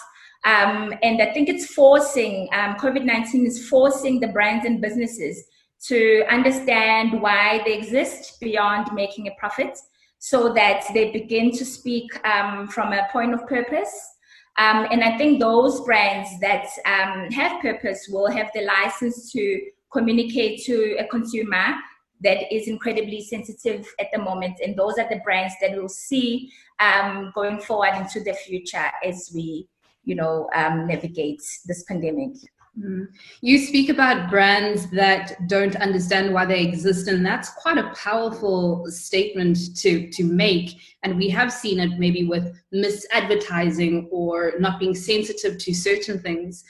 Um, 0.46 0.94
and 1.04 1.22
I 1.22 1.34
think 1.34 1.50
it's 1.50 1.74
forcing, 1.74 2.48
um, 2.54 2.76
COVID 2.76 3.04
19 3.04 3.46
is 3.46 3.68
forcing 3.68 4.20
the 4.20 4.28
brands 4.28 4.66
and 4.66 4.82
businesses 4.82 5.44
to 5.88 6.24
understand 6.30 7.22
why 7.22 7.62
they 7.66 7.78
exist 7.78 8.40
beyond 8.40 8.90
making 8.94 9.28
a 9.28 9.32
profit 9.38 9.78
so 10.18 10.54
that 10.54 10.86
they 10.94 11.12
begin 11.12 11.52
to 11.52 11.66
speak 11.66 12.08
um, 12.26 12.68
from 12.68 12.94
a 12.94 13.08
point 13.12 13.34
of 13.34 13.46
purpose. 13.48 14.16
Um, 14.58 14.88
and 14.92 15.04
I 15.04 15.18
think 15.18 15.40
those 15.40 15.82
brands 15.82 16.30
that 16.42 16.68
um, 16.86 17.32
have 17.32 17.62
purpose 17.62 18.08
will 18.10 18.30
have 18.30 18.50
the 18.54 18.64
license 18.64 19.32
to 19.32 19.62
communicate 19.92 20.64
to 20.66 20.98
a 21.00 21.08
consumer 21.08 21.76
that 22.22 22.54
is 22.54 22.68
incredibly 22.68 23.22
sensitive 23.22 23.88
at 24.00 24.08
the 24.12 24.20
moment. 24.20 24.60
And 24.64 24.76
those 24.76 24.98
are 24.98 25.08
the 25.10 25.22
brands 25.24 25.54
that 25.62 25.72
we'll 25.72 25.88
see 25.88 26.52
um, 26.82 27.32
going 27.34 27.60
forward 27.62 27.96
into 27.96 28.22
the 28.22 28.34
future 28.34 28.92
as 29.06 29.32
we 29.34 29.70
you 30.10 30.16
know, 30.16 30.50
um, 30.56 30.88
navigate 30.88 31.44
this 31.68 31.84
pandemic. 31.84 32.34
Mm. 32.80 33.08
You 33.42 33.58
speak 33.60 33.90
about 33.90 34.30
brands 34.30 34.90
that 34.92 35.48
don't 35.48 35.76
understand 35.78 36.34
why 36.34 36.46
they 36.46 36.64
exist, 36.64 37.08
and 37.08 37.26
that's 37.26 37.50
quite 37.50 37.78
a 37.78 37.92
powerful 37.96 38.86
statement 38.90 39.58
to, 39.78 40.10
to 40.12 40.24
make. 40.24 40.80
And 41.04 41.18
we 41.18 41.30
have 41.30 41.52
seen 41.52 41.80
it 41.80 42.00
maybe 42.00 42.24
with 42.26 42.46
misadvertising 42.74 44.08
or 44.12 44.54
not 44.60 44.80
being 44.80 44.96
sensitive 44.96 45.58
to 45.58 45.74
certain 45.74 46.20
things. 46.20 46.64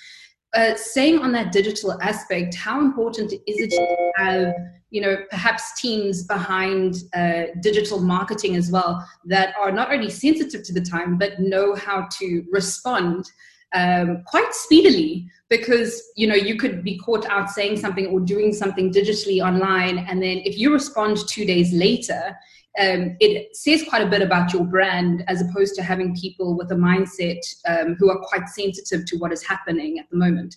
Uh, 0.55 0.73
saying 0.75 1.19
on 1.19 1.31
that 1.31 1.51
digital 1.51 2.01
aspect, 2.01 2.55
how 2.55 2.79
important 2.81 3.31
is 3.31 3.57
it 3.65 3.69
to 3.69 4.11
have, 4.17 4.53
you 4.91 5.01
know, 5.01 5.17
perhaps 5.29 5.79
teams 5.79 6.23
behind 6.23 7.03
uh, 7.13 7.43
digital 7.61 7.99
marketing 7.99 8.55
as 8.55 8.71
well 8.71 9.05
that 9.25 9.53
are 9.59 9.71
not 9.71 9.91
only 9.91 10.09
sensitive 10.09 10.63
to 10.63 10.73
the 10.73 10.81
time 10.81 11.17
but 11.17 11.39
know 11.39 11.75
how 11.75 12.07
to 12.19 12.43
respond 12.51 13.31
um, 13.75 14.23
quite 14.25 14.51
speedily 14.51 15.27
because 15.47 16.01
you 16.15 16.25
know 16.25 16.33
you 16.33 16.57
could 16.57 16.83
be 16.83 16.97
caught 16.97 17.27
out 17.27 17.51
saying 17.51 17.77
something 17.77 18.07
or 18.07 18.19
doing 18.19 18.51
something 18.51 18.91
digitally 18.91 19.45
online. 19.45 19.99
And 19.99 20.21
then 20.21 20.39
if 20.39 20.57
you 20.57 20.73
respond 20.73 21.17
two 21.27 21.45
days 21.45 21.71
later 21.71 22.35
um, 22.79 23.17
it 23.19 23.55
says 23.55 23.83
quite 23.89 24.03
a 24.03 24.09
bit 24.09 24.21
about 24.21 24.53
your 24.53 24.63
brand 24.63 25.23
as 25.27 25.41
opposed 25.41 25.75
to 25.75 25.83
having 25.83 26.15
people 26.15 26.55
with 26.55 26.71
a 26.71 26.75
mindset 26.75 27.39
um, 27.67 27.95
who 27.99 28.09
are 28.09 28.19
quite 28.19 28.47
sensitive 28.47 29.05
to 29.05 29.17
what 29.17 29.33
is 29.33 29.43
happening 29.43 29.99
at 29.99 30.09
the 30.09 30.17
moment 30.17 30.55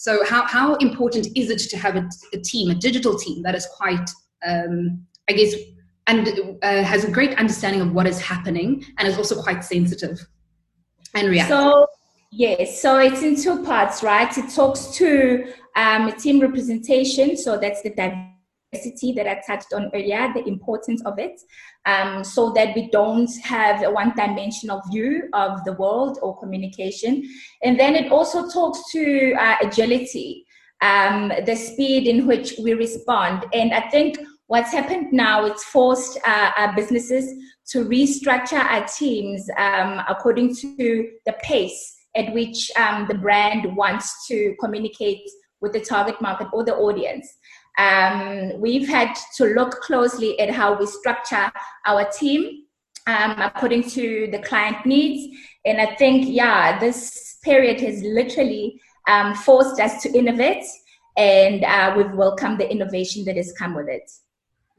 so 0.00 0.24
how, 0.24 0.46
how 0.46 0.76
important 0.76 1.26
is 1.36 1.50
it 1.50 1.58
to 1.58 1.76
have 1.76 1.94
a, 1.94 2.08
a 2.32 2.38
team 2.38 2.70
a 2.70 2.74
digital 2.74 3.18
team 3.18 3.42
that 3.42 3.54
is 3.54 3.66
quite 3.66 4.08
um, 4.46 5.04
i 5.28 5.32
guess 5.32 5.54
and 6.06 6.26
uh, 6.62 6.82
has 6.82 7.04
a 7.04 7.10
great 7.10 7.36
understanding 7.38 7.82
of 7.82 7.92
what 7.92 8.06
is 8.06 8.18
happening 8.18 8.82
and 8.96 9.06
is 9.06 9.18
also 9.18 9.40
quite 9.42 9.62
sensitive 9.62 10.18
and 11.14 11.28
reactive 11.28 11.56
so 11.56 11.86
Yes, 12.32 12.80
so 12.80 12.98
it's 12.98 13.22
in 13.22 13.34
two 13.34 13.64
parts, 13.64 14.04
right? 14.04 14.30
It 14.38 14.54
talks 14.54 14.94
to 14.98 15.52
um, 15.74 16.12
team 16.12 16.38
representation, 16.38 17.36
so 17.36 17.58
that's 17.58 17.82
the 17.82 17.90
diversity 17.90 18.39
that 18.72 19.26
I 19.26 19.42
touched 19.46 19.72
on 19.72 19.90
earlier, 19.92 20.32
the 20.32 20.46
importance 20.46 21.02
of 21.04 21.18
it, 21.18 21.40
um, 21.86 22.22
so 22.22 22.52
that 22.52 22.74
we 22.76 22.88
don't 22.90 23.30
have 23.42 23.82
a 23.82 23.90
one 23.90 24.12
dimensional 24.16 24.80
view 24.92 25.28
of 25.32 25.64
the 25.64 25.72
world 25.72 26.18
or 26.22 26.38
communication. 26.38 27.24
And 27.64 27.78
then 27.80 27.96
it 27.96 28.12
also 28.12 28.48
talks 28.48 28.80
to 28.92 29.34
uh, 29.34 29.56
agility, 29.62 30.46
um, 30.82 31.32
the 31.46 31.56
speed 31.56 32.06
in 32.06 32.26
which 32.26 32.54
we 32.62 32.74
respond. 32.74 33.44
And 33.52 33.74
I 33.74 33.88
think 33.88 34.18
what's 34.46 34.72
happened 34.72 35.12
now, 35.12 35.46
it's 35.46 35.64
forced 35.64 36.18
uh, 36.24 36.52
our 36.56 36.74
businesses 36.76 37.28
to 37.70 37.84
restructure 37.84 38.64
our 38.64 38.86
teams 38.86 39.48
um, 39.58 40.00
according 40.08 40.54
to 40.56 41.10
the 41.26 41.32
pace 41.42 41.96
at 42.16 42.32
which 42.32 42.70
um, 42.76 43.06
the 43.08 43.14
brand 43.14 43.76
wants 43.76 44.26
to 44.28 44.54
communicate 44.60 45.22
with 45.60 45.72
the 45.72 45.80
target 45.80 46.20
market 46.20 46.48
or 46.52 46.64
the 46.64 46.74
audience. 46.74 47.28
Um, 47.78 48.60
we've 48.60 48.88
had 48.88 49.14
to 49.36 49.44
look 49.46 49.80
closely 49.80 50.38
at 50.40 50.50
how 50.50 50.78
we 50.78 50.86
structure 50.86 51.50
our 51.86 52.04
team 52.10 52.64
um, 53.06 53.40
according 53.40 53.88
to 53.90 54.28
the 54.30 54.38
client 54.38 54.84
needs. 54.84 55.36
And 55.64 55.80
I 55.80 55.94
think, 55.96 56.26
yeah, 56.28 56.78
this 56.78 57.38
period 57.42 57.80
has 57.80 58.02
literally 58.02 58.80
um, 59.08 59.34
forced 59.34 59.80
us 59.80 60.02
to 60.02 60.12
innovate, 60.16 60.64
and 61.16 61.64
uh, 61.64 61.94
we've 61.96 62.12
welcomed 62.12 62.60
the 62.60 62.70
innovation 62.70 63.24
that 63.24 63.36
has 63.36 63.52
come 63.52 63.74
with 63.74 63.88
it. 63.88 64.10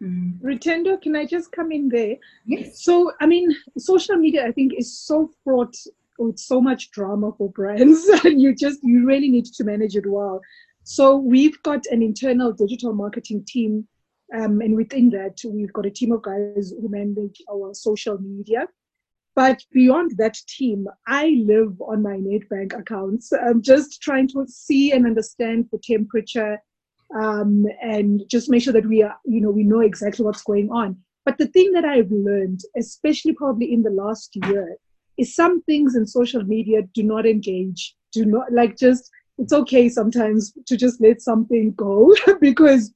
Mm. 0.02 0.40
Rutendo, 0.42 1.00
can 1.02 1.16
I 1.16 1.26
just 1.26 1.52
come 1.52 1.72
in 1.72 1.90
there? 1.90 2.16
Yes. 2.46 2.84
So, 2.84 3.12
I 3.20 3.26
mean, 3.26 3.56
social 3.78 4.16
media, 4.16 4.48
I 4.48 4.52
think, 4.52 4.74
is 4.76 4.98
so 4.98 5.30
fraught 5.44 5.76
with 6.18 6.40
so 6.40 6.62
much 6.62 6.92
drama 6.92 7.32
for 7.38 7.50
brands 7.50 8.08
and 8.26 8.40
you 8.42 8.54
just 8.54 8.80
you 8.84 9.06
really 9.06 9.30
need 9.30 9.46
to 9.46 9.64
manage 9.64 9.96
it 9.96 10.06
well 10.06 10.40
so 10.84 11.16
we've 11.16 11.62
got 11.64 11.86
an 11.88 12.02
internal 12.02 12.52
digital 12.52 12.94
marketing 12.94 13.44
team 13.48 13.88
um, 14.34 14.62
and 14.62 14.76
within 14.76 15.10
that 15.12 15.38
we've 15.46 15.74
got 15.74 15.86
a 15.86 15.92
team 15.92 16.12
of 16.12 16.22
guys 16.22 16.74
who 16.80 16.90
manage 16.90 17.42
our 17.52 17.74
social 17.74 18.18
media. 18.20 18.68
But 19.36 19.64
beyond 19.72 20.18
that 20.18 20.36
team 20.48 20.88
i 21.08 21.42
live 21.46 21.80
on 21.82 22.02
my 22.02 22.18
nedbank 22.18 22.78
accounts. 22.78 23.32
I'm 23.32 23.62
just 23.62 24.02
trying 24.02 24.28
to 24.30 24.46
see 24.48 24.92
and 24.92 25.06
understand 25.06 25.70
the 25.72 25.80
temperature 25.84 26.60
um, 27.18 27.66
and 27.82 28.24
just 28.30 28.50
make 28.50 28.64
sure 28.64 28.74
that 28.74 28.88
we 28.88 29.04
are 29.04 29.16
you 29.26 29.42
know 29.42 29.52
we 29.52 29.64
know 29.64 29.82
exactly 29.82 30.26
what's 30.26 30.44
going 30.44 30.70
on. 30.70 30.98
But 31.24 31.38
the 31.38 31.48
thing 31.48 31.72
that 31.74 31.86
i've 31.86 32.12
learned 32.12 32.62
especially 32.78 33.34
probably 33.34 33.72
in 33.72 33.84
the 33.84 33.92
last 33.92 34.36
year 34.48 34.78
is 35.18 35.36
some 35.36 35.62
things 35.64 35.96
in 35.96 36.06
social 36.06 36.44
media 36.44 36.82
do 36.94 37.04
not 37.04 37.26
engage, 37.26 37.96
do 38.12 38.26
not 38.26 38.52
like 38.52 38.78
just, 38.78 39.10
it's 39.42 39.54
okay 39.54 39.90
sometimes 39.90 40.54
to 40.68 40.78
just 40.78 41.02
let 41.02 41.20
something 41.20 41.72
go 41.72 42.16
because 42.40 42.94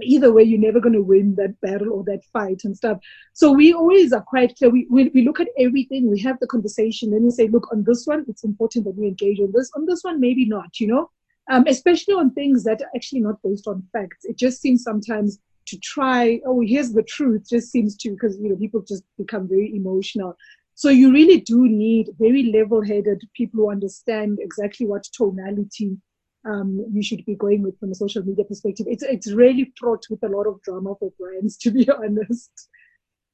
either 0.00 0.32
way 0.32 0.42
you're 0.42 0.60
never 0.60 0.80
going 0.80 0.92
to 0.94 1.02
win 1.02 1.34
that 1.34 1.60
battle 1.60 1.92
or 1.92 2.04
that 2.04 2.24
fight 2.32 2.60
and 2.64 2.76
stuff. 2.76 2.98
So 3.32 3.50
we 3.50 3.72
always 3.72 4.12
are 4.12 4.22
quite 4.22 4.56
clear. 4.56 4.70
We, 4.70 4.86
we, 4.88 5.10
we 5.12 5.24
look 5.24 5.40
at 5.40 5.48
everything 5.58 6.08
we 6.08 6.20
have 6.20 6.38
the 6.40 6.46
conversation 6.46 7.12
and 7.12 7.24
we 7.24 7.30
say 7.30 7.48
look 7.48 7.70
on 7.72 7.84
this 7.84 8.06
one 8.06 8.24
it's 8.28 8.44
important 8.44 8.84
that 8.84 8.96
we 8.96 9.08
engage 9.08 9.40
on 9.40 9.52
this. 9.52 9.70
On 9.74 9.84
this 9.84 10.02
one 10.02 10.20
maybe 10.20 10.46
not 10.46 10.78
you 10.78 10.86
know? 10.86 11.10
Um, 11.50 11.64
especially 11.66 12.14
on 12.14 12.30
things 12.30 12.62
that 12.62 12.80
are 12.80 12.90
actually 12.94 13.20
not 13.20 13.42
based 13.42 13.66
on 13.66 13.82
facts. 13.92 14.24
It 14.24 14.38
just 14.38 14.62
seems 14.62 14.84
sometimes 14.84 15.40
to 15.66 15.78
try 15.78 16.40
oh 16.46 16.60
here's 16.60 16.92
the 16.92 17.04
truth 17.04 17.48
just 17.48 17.70
seems 17.70 17.96
to 17.96 18.10
because 18.10 18.36
you 18.40 18.48
know 18.48 18.56
people 18.56 18.82
just 18.82 19.04
become 19.16 19.46
very 19.48 19.74
emotional 19.76 20.36
so 20.82 20.88
you 20.88 21.12
really 21.12 21.40
do 21.40 21.68
need 21.68 22.08
very 22.18 22.50
level-headed 22.52 23.22
people 23.36 23.60
who 23.60 23.70
understand 23.70 24.40
exactly 24.40 24.84
what 24.84 25.04
tonality 25.16 25.96
um, 26.44 26.84
you 26.92 27.04
should 27.04 27.24
be 27.24 27.36
going 27.36 27.62
with 27.62 27.78
from 27.78 27.92
a 27.92 27.94
social 27.94 28.24
media 28.24 28.44
perspective. 28.44 28.86
It's 28.88 29.04
it's 29.04 29.30
really 29.30 29.72
fraught 29.78 30.04
with 30.10 30.24
a 30.24 30.28
lot 30.28 30.48
of 30.48 30.60
drama 30.62 30.96
for 30.98 31.12
brands, 31.20 31.56
to 31.62 31.70
be 31.70 31.88
honest. 31.88 32.50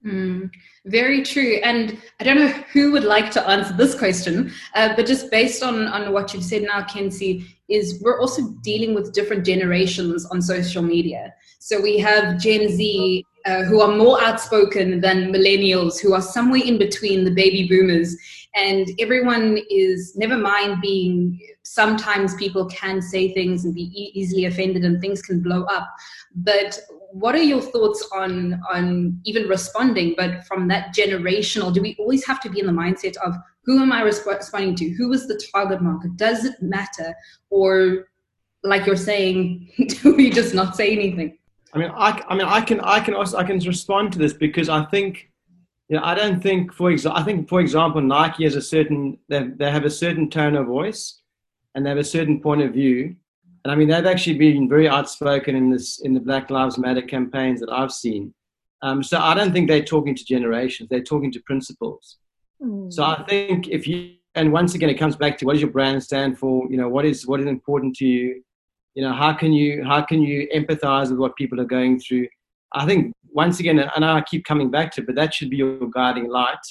Mm, 0.05 0.51
very 0.85 1.23
true. 1.23 1.55
And 1.65 1.97
I 2.21 2.25
don't 2.25 2.37
know 2.37 2.53
who 2.75 2.93
would 2.93 3.05
like 3.05 3.31
to 3.31 3.49
answer 3.49 3.73
this 3.73 3.99
question, 3.99 4.53
uh, 4.75 4.95
but 4.95 5.07
just 5.07 5.31
based 5.31 5.63
on, 5.63 5.89
on 5.89 6.13
what 6.13 6.35
you've 6.35 6.45
said 6.45 6.65
now, 6.65 6.85
Kenzie, 6.85 7.47
is 7.71 7.99
we're 8.03 8.21
also 8.21 8.43
dealing 8.63 8.95
with 8.95 9.15
different 9.15 9.47
generations 9.47 10.27
on 10.27 10.43
social 10.43 10.83
media. 10.83 11.33
So 11.61 11.81
we 11.81 11.97
have 11.99 12.39
Gen 12.39 12.69
Z 12.69 13.25
uh, 13.49 13.65
who 13.65 13.81
are 13.81 13.97
more 13.97 14.21
outspoken 14.23 15.01
than 15.01 15.33
millennials, 15.33 15.99
who 15.99 16.13
are 16.13 16.21
somewhere 16.21 16.61
in 16.63 16.77
between 16.77 17.25
the 17.25 17.31
baby 17.31 17.67
boomers. 17.67 18.15
And 18.55 18.89
everyone 18.99 19.59
is, 19.71 20.15
never 20.17 20.37
mind 20.37 20.83
being, 20.83 21.41
sometimes 21.63 22.35
people 22.35 22.67
can 22.67 23.01
say 23.01 23.33
things 23.33 23.65
and 23.65 23.75
be 23.75 23.85
e- 23.85 24.13
easily 24.15 24.45
offended 24.45 24.85
and 24.85 25.01
things 25.01 25.23
can 25.23 25.41
blow 25.41 25.65
up. 25.65 25.89
But 26.35 26.79
what 27.11 27.35
are 27.35 27.43
your 27.43 27.63
thoughts 27.63 28.07
on, 28.13 28.61
on 28.71 29.19
even 29.25 29.49
responding, 29.49 30.15
but 30.17 30.45
from 30.45 30.69
that 30.69 30.95
generational, 30.95 31.73
do 31.73 31.81
we 31.81 31.97
always 31.99 32.27
have 32.27 32.41
to 32.43 32.51
be 32.51 32.61
in 32.61 32.67
the 32.67 32.73
mindset 32.73 33.17
of 33.25 33.35
who 33.65 33.81
am 33.81 33.93
I 33.93 34.03
responding 34.03 34.75
to? 34.77 34.91
Who 34.91 35.11
is 35.13 35.27
the 35.27 35.41
target 35.55 35.81
market? 35.81 36.17
Does 36.17 36.45
it 36.45 36.61
matter? 36.61 37.15
Or 37.49 38.09
like 38.63 38.85
you're 38.85 38.97
saying, 38.97 39.71
do 40.03 40.15
we 40.15 40.29
just 40.29 40.55
not 40.55 40.77
say 40.77 40.93
anything? 40.93 41.38
I 41.73 41.79
mean, 41.79 41.91
I, 41.95 42.23
I 42.29 42.35
mean, 42.35 42.47
I 42.47 42.61
can, 42.61 42.81
I 42.81 43.01
can 43.01 43.15
also, 43.15 43.37
I 43.37 43.45
can 43.45 43.59
respond 43.59 44.13
to 44.13 44.19
this 44.19 44.33
because 44.33 44.69
I 44.69 44.85
think, 44.87 45.31
you 45.89 45.97
know, 45.97 46.03
I 46.05 46.15
don't 46.15 46.43
think, 46.43 46.73
for 46.73 46.91
example, 46.91 47.21
I 47.21 47.25
think, 47.25 47.49
for 47.49 47.61
example, 47.61 48.01
Nike 48.01 48.45
has 48.45 48.57
a 48.57 48.63
certain, 48.63 49.19
they, 49.29 49.49
they 49.57 49.71
have 49.71 49.85
a 49.85 49.91
certain 49.91 50.31
tone 50.31 50.57
of 50.57 50.67
voice, 50.67 51.21
and 51.75 51.85
they 51.85 51.91
have 51.91 51.99
a 51.99 52.05
certain 52.05 52.41
point 52.41 52.63
of 52.63 52.73
view, 52.73 53.15
and 53.65 53.73
I 53.73 53.75
mean, 53.75 53.89
they've 53.89 54.07
actually 54.07 54.39
been 54.39 54.69
very 54.69 54.89
outspoken 54.89 55.55
in 55.55 55.71
this, 55.71 56.01
in 56.01 56.15
the 56.15 56.21
Black 56.21 56.51
Lives 56.51 56.79
Matter 56.79 57.03
campaigns 57.03 57.61
that 57.61 57.71
I've 57.71 57.93
seen. 57.93 58.33
Um, 58.83 59.03
so 59.03 59.19
I 59.19 59.35
don't 59.35 59.53
think 59.53 59.69
they're 59.69 59.85
talking 59.85 60.15
to 60.15 60.25
generations; 60.25 60.89
they're 60.89 61.03
talking 61.03 61.33
to 61.33 61.41
principles. 61.41 62.19
Mm. 62.63 62.93
So 62.93 63.03
I 63.05 63.25
think 63.29 63.69
if 63.69 63.87
you, 63.87 64.15
and 64.35 64.53
once 64.53 64.75
again, 64.75 64.89
it 64.89 64.95
comes 64.95 65.17
back 65.17 65.37
to 65.39 65.47
what 65.47 65.55
does 65.55 65.63
your 65.63 65.71
brand 65.71 66.03
stand 66.03 66.39
for? 66.39 66.67
You 66.71 66.77
know, 66.77 66.89
what 66.89 67.05
is 67.05 67.27
what 67.27 67.41
is 67.41 67.47
important 67.47 67.97
to 67.97 68.07
you? 68.07 68.43
You 68.99 69.05
know 69.05 69.13
how 69.13 69.33
can 69.33 69.53
you 69.53 69.85
how 69.85 70.03
can 70.03 70.21
you 70.23 70.49
empathize 70.53 71.11
with 71.11 71.21
what 71.21 71.37
people 71.37 71.61
are 71.61 71.73
going 71.77 72.01
through? 72.01 72.27
I 72.73 72.85
think 72.85 73.15
once 73.31 73.61
again 73.61 73.79
and 73.79 74.05
i 74.05 74.21
keep 74.23 74.45
coming 74.45 74.71
back 74.73 74.91
to 74.91 75.01
it 75.01 75.07
but 75.07 75.15
that 75.15 75.33
should 75.33 75.51
be 75.51 75.59
your 75.59 75.89
guiding 75.91 76.29
light. 76.29 76.65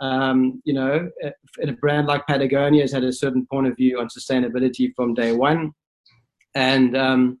Um, 0.00 0.62
you 0.64 0.74
know 0.74 1.10
a 1.60 1.72
brand 1.72 2.06
like 2.06 2.24
patagonia 2.28 2.82
has 2.82 2.92
had 2.92 3.02
a 3.02 3.12
certain 3.12 3.44
point 3.46 3.66
of 3.66 3.76
view 3.76 3.98
on 3.98 4.06
sustainability 4.06 4.92
from 4.94 5.14
day 5.14 5.32
one 5.32 5.72
and 6.54 6.96
um, 6.96 7.40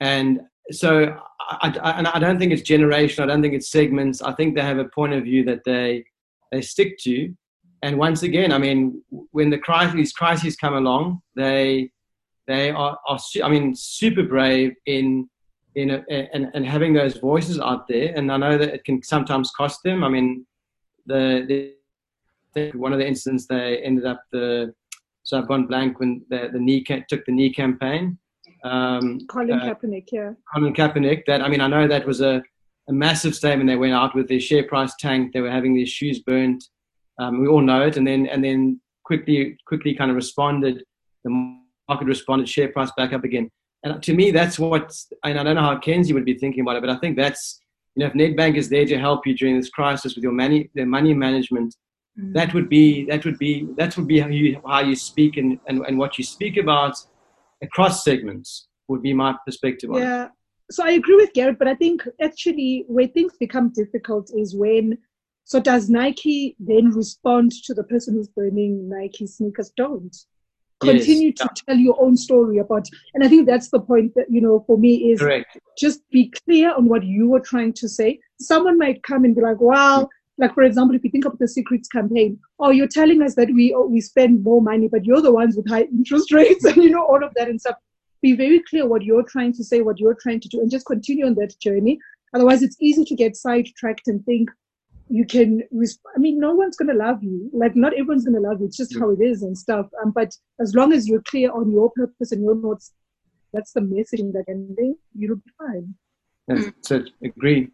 and 0.00 0.40
so 0.70 1.14
I, 1.40 1.68
I, 1.88 2.16
I 2.16 2.18
don't 2.18 2.38
think 2.38 2.52
it's 2.52 2.70
generational 2.74 3.24
i 3.24 3.26
don't 3.26 3.42
think 3.42 3.54
it's 3.54 3.70
segments. 3.70 4.22
I 4.22 4.32
think 4.32 4.54
they 4.54 4.62
have 4.62 4.78
a 4.78 4.92
point 4.98 5.12
of 5.12 5.24
view 5.24 5.44
that 5.44 5.64
they 5.64 6.04
they 6.50 6.62
stick 6.62 6.96
to. 7.00 7.34
And 7.82 7.98
once 7.98 8.22
again 8.22 8.52
i 8.52 8.58
mean 8.64 9.02
when 9.32 9.50
the 9.50 9.58
crisis, 9.58 9.94
these 9.94 10.14
crises 10.14 10.56
come 10.56 10.76
along 10.82 11.20
they 11.34 11.90
they 12.46 12.70
are, 12.70 12.98
are 13.08 13.18
I 13.42 13.48
mean, 13.48 13.74
super 13.74 14.22
brave 14.22 14.74
in 14.86 15.28
in 15.74 15.90
and, 15.90 16.50
and 16.54 16.66
having 16.66 16.94
those 16.94 17.18
voices 17.18 17.60
out 17.60 17.86
there. 17.86 18.14
And 18.16 18.32
I 18.32 18.36
know 18.38 18.56
that 18.56 18.74
it 18.74 18.84
can 18.84 19.02
sometimes 19.02 19.50
cost 19.50 19.82
them. 19.84 20.02
I 20.02 20.08
mean, 20.08 20.46
the, 21.04 21.72
the 22.54 22.70
one 22.72 22.92
of 22.94 22.98
the 22.98 23.06
incidents 23.06 23.46
they 23.46 23.78
ended 23.78 24.06
up 24.06 24.22
the 24.32 24.74
So 25.24 25.38
I've 25.38 25.48
gone 25.48 25.66
blank 25.66 25.98
when 26.00 26.24
the, 26.30 26.48
the 26.52 26.58
knee 26.60 26.84
ca- 26.84 27.04
took 27.08 27.26
the 27.26 27.32
knee 27.32 27.52
campaign. 27.52 28.16
Um, 28.64 29.20
Colin 29.28 29.52
uh, 29.52 29.74
Kaepernick, 29.74 30.08
yeah. 30.12 30.32
Colin 30.54 30.72
Kaepernick. 30.72 31.24
That 31.26 31.42
I 31.42 31.48
mean, 31.48 31.60
I 31.60 31.66
know 31.66 31.86
that 31.88 32.06
was 32.06 32.20
a, 32.20 32.42
a 32.88 32.92
massive 32.92 33.34
statement. 33.34 33.68
They 33.68 33.76
went 33.76 33.92
out 33.92 34.14
with 34.14 34.28
their 34.28 34.40
share 34.40 34.62
price 34.64 34.94
tank. 34.98 35.32
They 35.32 35.40
were 35.40 35.50
having 35.50 35.76
their 35.76 35.86
shoes 35.86 36.20
burnt. 36.20 36.64
Um, 37.18 37.40
we 37.40 37.48
all 37.48 37.60
know 37.60 37.82
it, 37.82 37.96
and 37.96 38.06
then 38.06 38.26
and 38.26 38.42
then 38.42 38.80
quickly 39.04 39.58
quickly 39.66 39.94
kind 39.94 40.10
of 40.10 40.16
responded. 40.16 40.84
The 41.24 41.58
market 41.88 42.06
responded, 42.06 42.48
share 42.48 42.68
price 42.68 42.90
back 42.96 43.12
up 43.12 43.24
again. 43.24 43.50
And 43.82 44.02
to 44.02 44.14
me, 44.14 44.30
that's 44.30 44.58
what. 44.58 44.92
And 45.24 45.38
I 45.38 45.42
don't 45.42 45.54
know 45.54 45.62
how 45.62 45.78
Kenzie 45.78 46.12
would 46.12 46.24
be 46.24 46.38
thinking 46.38 46.60
about 46.60 46.76
it, 46.76 46.80
but 46.80 46.90
I 46.90 46.96
think 46.96 47.16
that's 47.16 47.60
you 47.96 48.04
know, 48.04 48.06
if 48.06 48.12
Nedbank 48.12 48.56
is 48.56 48.68
there 48.68 48.84
to 48.84 48.98
help 48.98 49.26
you 49.26 49.34
during 49.34 49.56
this 49.56 49.70
crisis 49.70 50.14
with 50.14 50.22
your 50.22 50.32
money, 50.32 50.70
their 50.74 50.86
money 50.86 51.14
management, 51.14 51.74
mm. 52.18 52.32
that 52.34 52.52
would 52.52 52.68
be 52.68 53.06
that 53.06 53.24
would 53.24 53.38
be 53.38 53.68
that 53.76 53.96
would 53.96 54.06
be 54.06 54.20
how 54.20 54.28
you 54.28 54.60
how 54.66 54.80
you 54.80 54.94
speak 54.94 55.38
and, 55.38 55.58
and, 55.66 55.84
and 55.86 55.98
what 55.98 56.18
you 56.18 56.24
speak 56.24 56.58
about 56.58 56.96
across 57.62 58.04
segments 58.04 58.68
would 58.88 59.02
be 59.02 59.14
my 59.14 59.34
perspective 59.46 59.90
on 59.90 60.02
yeah. 60.02 60.24
it. 60.26 60.30
So 60.70 60.84
I 60.84 60.90
agree 60.90 61.16
with 61.16 61.32
Gareth, 61.32 61.56
but 61.58 61.68
I 61.68 61.74
think 61.74 62.06
actually 62.20 62.84
where 62.88 63.06
things 63.06 63.32
become 63.38 63.70
difficult 63.70 64.30
is 64.36 64.54
when 64.54 64.98
so 65.44 65.60
does 65.60 65.88
Nike 65.88 66.56
then 66.58 66.90
respond 66.90 67.52
to 67.64 67.72
the 67.72 67.84
person 67.84 68.14
who's 68.14 68.28
burning 68.28 68.88
Nike 68.88 69.26
sneakers? 69.26 69.72
Don't 69.76 70.14
continue 70.80 71.28
yes. 71.28 71.38
to 71.38 71.44
yeah. 71.44 71.62
tell 71.66 71.76
your 71.76 71.96
own 72.00 72.16
story 72.16 72.58
about 72.58 72.86
and 73.14 73.24
i 73.24 73.28
think 73.28 73.46
that's 73.46 73.70
the 73.70 73.80
point 73.80 74.12
that 74.14 74.26
you 74.28 74.40
know 74.40 74.62
for 74.66 74.76
me 74.76 75.10
is 75.10 75.20
Correct. 75.20 75.58
just 75.78 76.08
be 76.10 76.30
clear 76.44 76.74
on 76.74 76.88
what 76.88 77.02
you 77.04 77.28
were 77.28 77.40
trying 77.40 77.72
to 77.74 77.88
say 77.88 78.18
someone 78.40 78.76
might 78.76 79.02
come 79.02 79.24
and 79.24 79.34
be 79.34 79.40
like 79.40 79.60
well 79.60 80.10
like 80.38 80.52
for 80.54 80.64
example 80.64 80.94
if 80.94 81.02
you 81.02 81.10
think 81.10 81.24
of 81.24 81.38
the 81.38 81.48
secrets 81.48 81.88
campaign 81.88 82.38
oh 82.58 82.70
you're 82.70 82.88
telling 82.88 83.22
us 83.22 83.34
that 83.34 83.48
we 83.54 83.72
oh, 83.74 83.86
we 83.86 84.00
spend 84.00 84.42
more 84.42 84.60
money 84.60 84.86
but 84.86 85.04
you're 85.04 85.22
the 85.22 85.32
ones 85.32 85.56
with 85.56 85.68
high 85.68 85.84
interest 85.84 86.30
rates 86.32 86.64
and 86.64 86.76
you 86.76 86.90
know 86.90 87.04
all 87.04 87.24
of 87.24 87.32
that 87.34 87.48
and 87.48 87.60
stuff 87.60 87.76
be 88.20 88.34
very 88.34 88.62
clear 88.68 88.86
what 88.86 89.02
you're 89.02 89.22
trying 89.22 89.52
to 89.52 89.64
say 89.64 89.80
what 89.80 89.98
you're 89.98 90.16
trying 90.20 90.40
to 90.40 90.48
do 90.48 90.60
and 90.60 90.70
just 90.70 90.86
continue 90.86 91.24
on 91.24 91.34
that 91.34 91.58
journey 91.58 91.98
otherwise 92.34 92.62
it's 92.62 92.76
easy 92.80 93.04
to 93.04 93.14
get 93.14 93.36
sidetracked 93.36 94.08
and 94.08 94.24
think 94.26 94.50
you 95.08 95.24
can 95.24 95.62
i 96.14 96.18
mean 96.18 96.38
no 96.38 96.52
one's 96.52 96.76
going 96.76 96.88
to 96.88 96.94
love 96.94 97.22
you. 97.22 97.50
Like 97.52 97.76
not 97.76 97.92
everyone's 97.92 98.24
going 98.24 98.40
to 98.40 98.48
love 98.48 98.60
you. 98.60 98.66
It's 98.66 98.76
just 98.76 98.98
how 98.98 99.10
it 99.10 99.20
is 99.20 99.42
and 99.42 99.56
stuff. 99.56 99.86
Um, 100.02 100.10
but 100.10 100.34
as 100.60 100.74
long 100.74 100.92
as 100.92 101.08
you're 101.08 101.22
clear 101.22 101.50
on 101.52 101.70
your 101.70 101.90
purpose 101.94 102.32
and 102.32 102.42
your 102.42 102.56
notes 102.56 102.92
that's 103.52 103.72
the 103.72 103.80
messaging 103.80 104.32
that 104.32 104.44
ending 104.48 104.96
you'll 105.14 105.36
be 105.36 105.50
fine. 105.58 105.94
That's 106.48 106.90
it 106.90 107.10
agree 107.24 107.70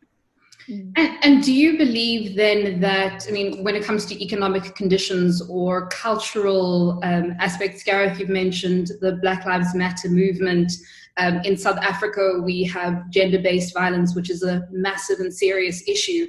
mm. 0.68 0.92
and, 0.96 1.18
and, 1.22 1.42
do 1.42 1.52
you 1.52 1.76
believe 1.76 2.36
then 2.36 2.80
that, 2.80 3.26
I 3.28 3.32
mean, 3.32 3.64
when 3.64 3.74
it 3.74 3.84
comes 3.84 4.06
to 4.06 4.24
economic 4.24 4.74
conditions 4.74 5.42
or 5.48 5.88
cultural 5.88 7.00
um, 7.02 7.34
aspects, 7.38 7.82
Gareth, 7.82 8.18
you've 8.18 8.28
mentioned 8.28 8.92
the 9.00 9.18
Black 9.22 9.44
Lives 9.44 9.74
Matter 9.74 10.08
movement. 10.08 10.72
Um, 11.18 11.40
in 11.44 11.58
South 11.58 11.78
Africa, 11.78 12.40
we 12.42 12.64
have 12.64 13.10
gender 13.10 13.38
based 13.38 13.74
violence, 13.74 14.14
which 14.14 14.30
is 14.30 14.42
a 14.42 14.66
massive 14.70 15.20
and 15.20 15.34
serious 15.34 15.86
issue. 15.86 16.26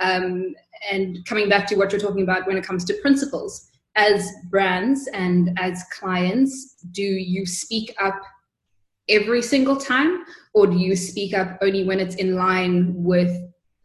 Um, 0.00 0.54
and 0.90 1.24
coming 1.24 1.48
back 1.48 1.66
to 1.68 1.76
what 1.76 1.92
you're 1.92 2.00
talking 2.00 2.22
about 2.22 2.46
when 2.46 2.56
it 2.56 2.64
comes 2.64 2.84
to 2.86 2.94
principles, 2.94 3.70
as 3.96 4.30
brands 4.50 5.08
and 5.08 5.56
as 5.58 5.84
clients, 5.92 6.76
do 6.92 7.02
you 7.02 7.46
speak 7.46 7.94
up 8.00 8.20
every 9.08 9.42
single 9.42 9.76
time, 9.76 10.24
or 10.52 10.66
do 10.66 10.76
you 10.76 10.96
speak 10.96 11.34
up 11.34 11.58
only 11.62 11.84
when 11.84 12.00
it's 12.00 12.16
in 12.16 12.34
line 12.34 12.92
with 12.96 13.30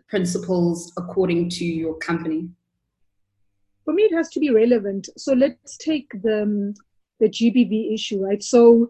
principles 0.08 0.92
according 0.98 1.50
to 1.50 1.66
your 1.66 1.96
company? 1.98 2.50
For 3.86 3.94
me, 3.94 4.04
it 4.04 4.14
has 4.14 4.30
to 4.30 4.40
be 4.40 4.50
relevant. 4.50 5.10
So 5.18 5.34
let's 5.34 5.78
take 5.78 6.10
the 6.24 6.44
um, 6.44 6.74
the 7.20 7.30
GBV 7.30 7.94
issue, 7.94 8.24
right? 8.26 8.42
So 8.42 8.90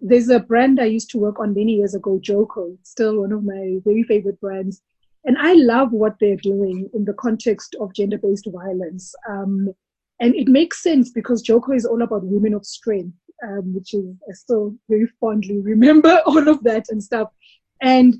there's 0.00 0.28
a 0.28 0.40
brand 0.40 0.80
I 0.80 0.84
used 0.84 1.10
to 1.10 1.18
work 1.18 1.38
on 1.38 1.54
many 1.54 1.74
years 1.74 1.94
ago, 1.94 2.18
Joko, 2.20 2.76
still 2.82 3.20
one 3.20 3.32
of 3.32 3.44
my 3.44 3.78
very 3.84 4.02
favorite 4.02 4.40
brands. 4.40 4.82
And 5.26 5.36
I 5.38 5.54
love 5.54 5.92
what 5.92 6.14
they're 6.20 6.36
doing 6.36 6.88
in 6.94 7.04
the 7.04 7.12
context 7.14 7.74
of 7.80 7.92
gender 7.92 8.16
based 8.16 8.48
violence. 8.50 9.12
Um, 9.28 9.74
and 10.20 10.34
it 10.34 10.48
makes 10.48 10.82
sense 10.82 11.10
because 11.10 11.42
Joko 11.42 11.72
is 11.72 11.84
all 11.84 12.02
about 12.02 12.24
women 12.24 12.54
of 12.54 12.64
strength, 12.64 13.16
um, 13.44 13.74
which 13.74 13.92
is, 13.92 14.04
I 14.28 14.32
still 14.32 14.74
very 14.88 15.08
fondly 15.20 15.60
remember 15.60 16.22
all 16.26 16.48
of 16.48 16.62
that 16.62 16.86
and 16.90 17.02
stuff. 17.02 17.28
And 17.82 18.16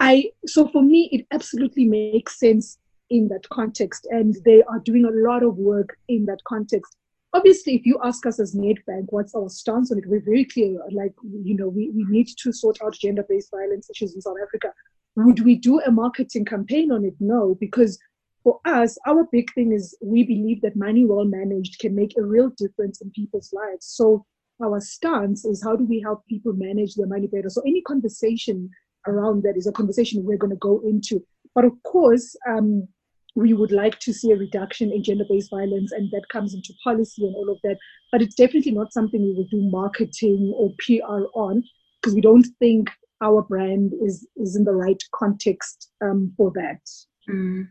I, 0.00 0.30
so 0.46 0.68
for 0.68 0.82
me, 0.82 1.08
it 1.12 1.26
absolutely 1.32 1.86
makes 1.86 2.38
sense 2.38 2.78
in 3.10 3.28
that 3.28 3.48
context. 3.48 4.06
And 4.10 4.36
they 4.44 4.62
are 4.64 4.80
doing 4.80 5.06
a 5.06 5.28
lot 5.28 5.42
of 5.42 5.56
work 5.56 5.96
in 6.08 6.26
that 6.26 6.44
context. 6.44 6.96
Obviously, 7.32 7.74
if 7.74 7.86
you 7.86 7.98
ask 8.04 8.26
us 8.26 8.38
as 8.38 8.54
Nedbank, 8.54 9.06
what's 9.08 9.34
our 9.34 9.48
stance 9.48 9.90
on 9.90 9.98
it, 9.98 10.06
we're 10.06 10.22
very 10.24 10.44
clear. 10.44 10.78
Like, 10.92 11.14
you 11.22 11.56
know, 11.56 11.68
we, 11.68 11.90
we 11.90 12.04
need 12.04 12.28
to 12.38 12.52
sort 12.52 12.78
out 12.84 12.94
gender 12.94 13.24
based 13.28 13.50
violence 13.50 13.88
issues 13.90 14.14
in 14.14 14.20
South 14.20 14.36
Africa. 14.40 14.72
Would 15.16 15.44
we 15.44 15.56
do 15.56 15.80
a 15.80 15.90
marketing 15.90 16.44
campaign 16.44 16.90
on 16.90 17.04
it? 17.04 17.14
No, 17.20 17.56
because 17.60 17.98
for 18.42 18.60
us, 18.64 18.98
our 19.06 19.26
big 19.30 19.52
thing 19.54 19.72
is 19.72 19.96
we 20.02 20.22
believe 20.22 20.60
that 20.62 20.76
money 20.76 21.04
well 21.06 21.24
managed 21.24 21.78
can 21.78 21.94
make 21.94 22.14
a 22.16 22.22
real 22.22 22.50
difference 22.56 23.00
in 23.00 23.10
people's 23.10 23.52
lives. 23.52 23.86
So 23.86 24.26
our 24.62 24.80
stance 24.80 25.44
is 25.44 25.62
how 25.62 25.76
do 25.76 25.84
we 25.84 26.00
help 26.00 26.26
people 26.26 26.52
manage 26.52 26.94
their 26.94 27.06
money 27.06 27.26
better? 27.26 27.48
So 27.48 27.62
any 27.62 27.80
conversation 27.82 28.70
around 29.06 29.42
that 29.42 29.56
is 29.56 29.66
a 29.66 29.72
conversation 29.72 30.24
we're 30.24 30.36
going 30.36 30.50
to 30.50 30.56
go 30.56 30.80
into. 30.84 31.24
But 31.54 31.64
of 31.64 31.72
course, 31.84 32.36
um, 32.48 32.88
we 33.36 33.52
would 33.52 33.72
like 33.72 33.98
to 34.00 34.12
see 34.12 34.30
a 34.30 34.36
reduction 34.36 34.92
in 34.92 35.02
gender-based 35.02 35.50
violence, 35.50 35.90
and 35.90 36.10
that 36.12 36.28
comes 36.28 36.54
into 36.54 36.72
policy 36.84 37.26
and 37.26 37.34
all 37.34 37.50
of 37.50 37.58
that. 37.64 37.78
But 38.12 38.22
it's 38.22 38.34
definitely 38.34 38.72
not 38.72 38.92
something 38.92 39.22
we 39.22 39.34
will 39.34 39.48
do 39.50 39.68
marketing 39.70 40.52
or 40.56 40.72
PR 40.78 41.26
on 41.34 41.64
because 42.00 42.14
we 42.14 42.20
don't 42.20 42.46
think 42.58 42.90
our 43.22 43.42
brand 43.42 43.92
is 44.02 44.26
is 44.36 44.56
in 44.56 44.64
the 44.64 44.72
right 44.72 45.02
context 45.14 45.90
um, 46.02 46.32
for 46.36 46.52
that. 46.54 46.80
Mm. 47.28 47.68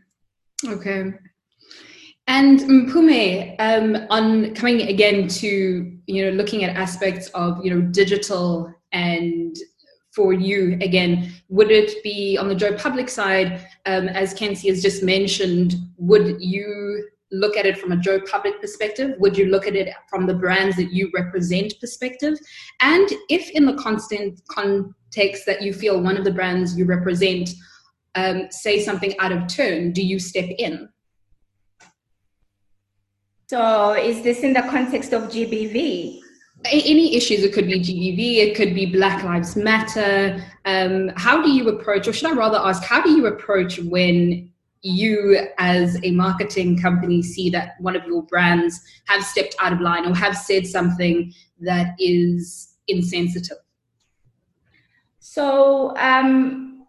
Okay. 0.66 1.12
And 2.26 2.60
Mpumi, 2.60 3.54
um, 3.58 4.06
on 4.08 4.54
coming 4.54 4.88
again 4.88 5.28
to 5.28 5.98
you 6.06 6.24
know 6.24 6.30
looking 6.30 6.64
at 6.64 6.76
aspects 6.76 7.28
of 7.28 7.64
you 7.64 7.74
know 7.74 7.82
digital 7.82 8.72
and 8.92 9.56
for 10.14 10.32
you 10.32 10.78
again, 10.80 11.32
would 11.48 11.70
it 11.70 12.02
be 12.04 12.38
on 12.38 12.48
the 12.48 12.54
Joe 12.54 12.76
Public 12.76 13.08
side, 13.08 13.66
um, 13.84 14.08
as 14.08 14.32
Kenzie 14.32 14.68
has 14.68 14.80
just 14.80 15.02
mentioned, 15.02 15.74
would 15.96 16.40
you 16.40 17.08
look 17.34 17.56
at 17.56 17.66
it 17.66 17.78
from 17.78 17.92
a 17.92 17.96
Joe 17.96 18.20
Public 18.20 18.60
perspective? 18.60 19.14
Would 19.18 19.36
you 19.36 19.46
look 19.46 19.66
at 19.66 19.74
it 19.74 19.92
from 20.08 20.26
the 20.26 20.34
brands 20.34 20.76
that 20.76 20.92
you 20.92 21.10
represent 21.14 21.74
perspective? 21.80 22.38
And 22.80 23.08
if 23.28 23.50
in 23.50 23.66
the 23.66 23.74
constant 23.74 24.40
context 24.48 25.44
that 25.46 25.62
you 25.62 25.72
feel 25.72 26.00
one 26.00 26.16
of 26.16 26.24
the 26.24 26.32
brands 26.32 26.76
you 26.76 26.84
represent 26.84 27.50
um, 28.14 28.48
say 28.50 28.80
something 28.80 29.18
out 29.18 29.32
of 29.32 29.48
turn, 29.48 29.92
do 29.92 30.02
you 30.02 30.18
step 30.18 30.48
in? 30.58 30.88
So 33.50 33.92
is 33.92 34.22
this 34.22 34.40
in 34.40 34.52
the 34.52 34.62
context 34.62 35.12
of 35.12 35.24
GBV? 35.24 36.20
any 36.66 37.14
issues 37.14 37.42
it 37.42 37.52
could 37.52 37.66
be 37.66 37.80
GBV 37.80 38.36
it 38.38 38.56
could 38.56 38.74
be 38.74 38.86
black 38.86 39.22
lives 39.22 39.56
matter 39.56 40.42
um, 40.64 41.10
how 41.16 41.42
do 41.42 41.50
you 41.50 41.68
approach 41.68 42.08
or 42.08 42.12
should 42.12 42.30
i 42.30 42.32
rather 42.32 42.58
ask 42.58 42.82
how 42.82 43.02
do 43.02 43.10
you 43.10 43.26
approach 43.26 43.78
when 43.80 44.50
you 44.84 45.48
as 45.58 45.98
a 46.04 46.10
marketing 46.10 46.78
company 46.78 47.22
see 47.22 47.48
that 47.50 47.74
one 47.80 47.96
of 47.96 48.04
your 48.04 48.22
brands 48.22 48.80
have 49.06 49.24
stepped 49.24 49.56
out 49.60 49.72
of 49.72 49.80
line 49.80 50.06
or 50.06 50.14
have 50.14 50.36
said 50.36 50.66
something 50.66 51.32
that 51.60 51.94
is 51.98 52.76
insensitive? 52.86 53.56
So 55.18 55.96
um, 55.96 56.86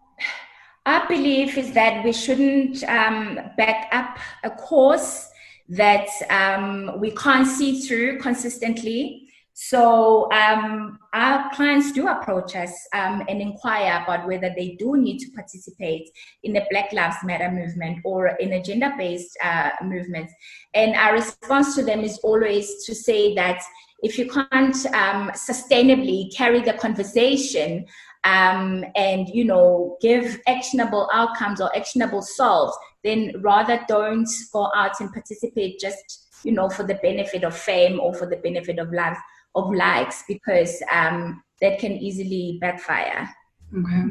our 0.86 1.08
belief 1.08 1.58
is 1.58 1.71
that 1.71 2.03
we 2.03 2.12
shouldn't 2.12 2.84
um, 2.84 3.39
back 3.58 3.88
up 3.93 4.17
a 4.43 4.49
course 4.49 5.29
that 5.69 6.08
um, 6.29 6.99
we 6.99 7.12
can't 7.12 7.47
see 7.47 7.81
through 7.81 8.19
consistently 8.19 9.24
so 9.57 10.29
um, 10.33 10.99
our 11.13 11.49
clients 11.53 11.93
do 11.93 12.09
approach 12.09 12.57
us 12.57 12.73
um, 12.93 13.23
and 13.29 13.41
inquire 13.41 14.03
about 14.03 14.27
whether 14.27 14.53
they 14.53 14.75
do 14.77 14.97
need 14.97 15.19
to 15.19 15.31
participate 15.31 16.09
in 16.43 16.51
the 16.51 16.65
Black 16.69 16.91
Lives 16.91 17.15
Matter 17.23 17.49
movement 17.49 17.99
or 18.03 18.27
in 18.27 18.51
a 18.51 18.61
gender-based 18.61 19.37
uh, 19.41 19.69
movement. 19.81 20.29
And 20.73 20.93
our 20.95 21.13
response 21.13 21.73
to 21.75 21.83
them 21.85 22.01
is 22.01 22.17
always 22.17 22.83
to 22.83 22.93
say 22.93 23.33
that 23.35 23.61
if 24.03 24.19
you 24.19 24.29
can't 24.29 24.75
um, 24.87 25.31
sustainably 25.31 26.35
carry 26.35 26.59
the 26.59 26.73
conversation 26.73 27.85
um, 28.25 28.83
and 28.97 29.29
you 29.29 29.45
know 29.45 29.97
give 30.01 30.37
actionable 30.47 31.09
outcomes 31.13 31.61
or 31.61 31.73
actionable 31.77 32.21
solves, 32.21 32.77
then 33.05 33.31
rather 33.39 33.79
don't 33.87 34.29
go 34.51 34.69
out 34.75 34.99
and 34.99 35.13
participate 35.13 35.79
just 35.79 36.27
you 36.43 36.51
know 36.51 36.69
for 36.69 36.83
the 36.83 36.95
benefit 36.95 37.45
of 37.45 37.55
fame 37.55 38.01
or 38.01 38.13
for 38.13 38.25
the 38.25 38.35
benefit 38.35 38.79
of 38.79 38.91
life 38.91 39.17
of 39.55 39.73
likes 39.73 40.23
because 40.27 40.81
um, 40.91 41.43
that 41.61 41.79
can 41.79 41.93
easily 41.93 42.57
backfire. 42.61 43.29
Okay. 43.73 44.03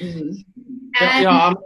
Mm-hmm. 0.00 0.30
Yeah, 1.00 1.20
yeah 1.20 1.46
um, 1.46 1.56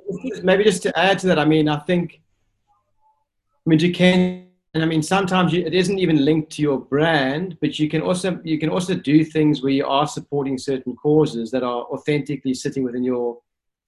maybe 0.42 0.64
just 0.64 0.82
to 0.82 0.98
add 0.98 1.18
to 1.20 1.26
that, 1.28 1.38
I 1.38 1.44
mean, 1.44 1.68
I 1.68 1.78
think, 1.78 2.20
I 2.68 3.70
mean, 3.70 3.78
you 3.78 3.92
can, 3.92 4.46
and 4.74 4.84
I 4.84 4.86
mean 4.86 5.02
sometimes 5.02 5.52
you, 5.52 5.64
it 5.64 5.74
isn't 5.74 5.98
even 5.98 6.24
linked 6.24 6.52
to 6.52 6.62
your 6.62 6.78
brand, 6.78 7.58
but 7.60 7.78
you 7.78 7.88
can 7.88 8.02
also 8.02 8.40
you 8.44 8.56
can 8.58 8.68
also 8.68 8.94
do 8.94 9.24
things 9.24 9.62
where 9.62 9.72
you 9.72 9.84
are 9.84 10.06
supporting 10.06 10.58
certain 10.58 10.94
causes 10.94 11.50
that 11.50 11.64
are 11.64 11.82
authentically 11.86 12.54
sitting 12.54 12.84
within 12.84 13.02
your 13.02 13.38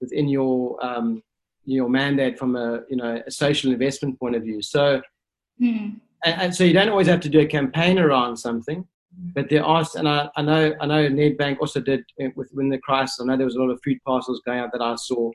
within 0.01 0.27
your 0.27 0.83
um, 0.85 1.23
your 1.65 1.87
mandate 1.87 2.37
from 2.37 2.57
a 2.57 2.81
you 2.89 2.97
know 2.97 3.21
a 3.25 3.31
social 3.31 3.71
investment 3.71 4.19
point 4.19 4.35
of 4.35 4.43
view. 4.43 4.61
So 4.61 5.01
mm. 5.61 5.95
and, 6.25 6.41
and, 6.41 6.55
so 6.55 6.65
you 6.65 6.73
don't 6.73 6.89
always 6.89 7.07
have 7.07 7.21
to 7.21 7.29
do 7.29 7.39
a 7.39 7.45
campaign 7.45 7.97
around 7.97 8.35
something, 8.35 8.85
but 9.35 9.49
there 9.49 9.63
are 9.63 9.85
and 9.95 10.07
I, 10.07 10.29
I 10.35 10.41
know 10.41 10.73
I 10.81 10.85
know 10.85 11.07
Nedbank 11.07 11.59
also 11.59 11.79
did 11.79 12.03
with 12.35 12.49
within 12.53 12.69
the 12.69 12.79
crisis. 12.79 13.19
I 13.21 13.25
know 13.25 13.37
there 13.37 13.45
was 13.45 13.55
a 13.55 13.61
lot 13.61 13.69
of 13.69 13.79
food 13.83 13.97
parcels 14.05 14.41
going 14.45 14.59
out 14.59 14.71
that 14.71 14.81
I 14.81 14.95
saw 14.95 15.31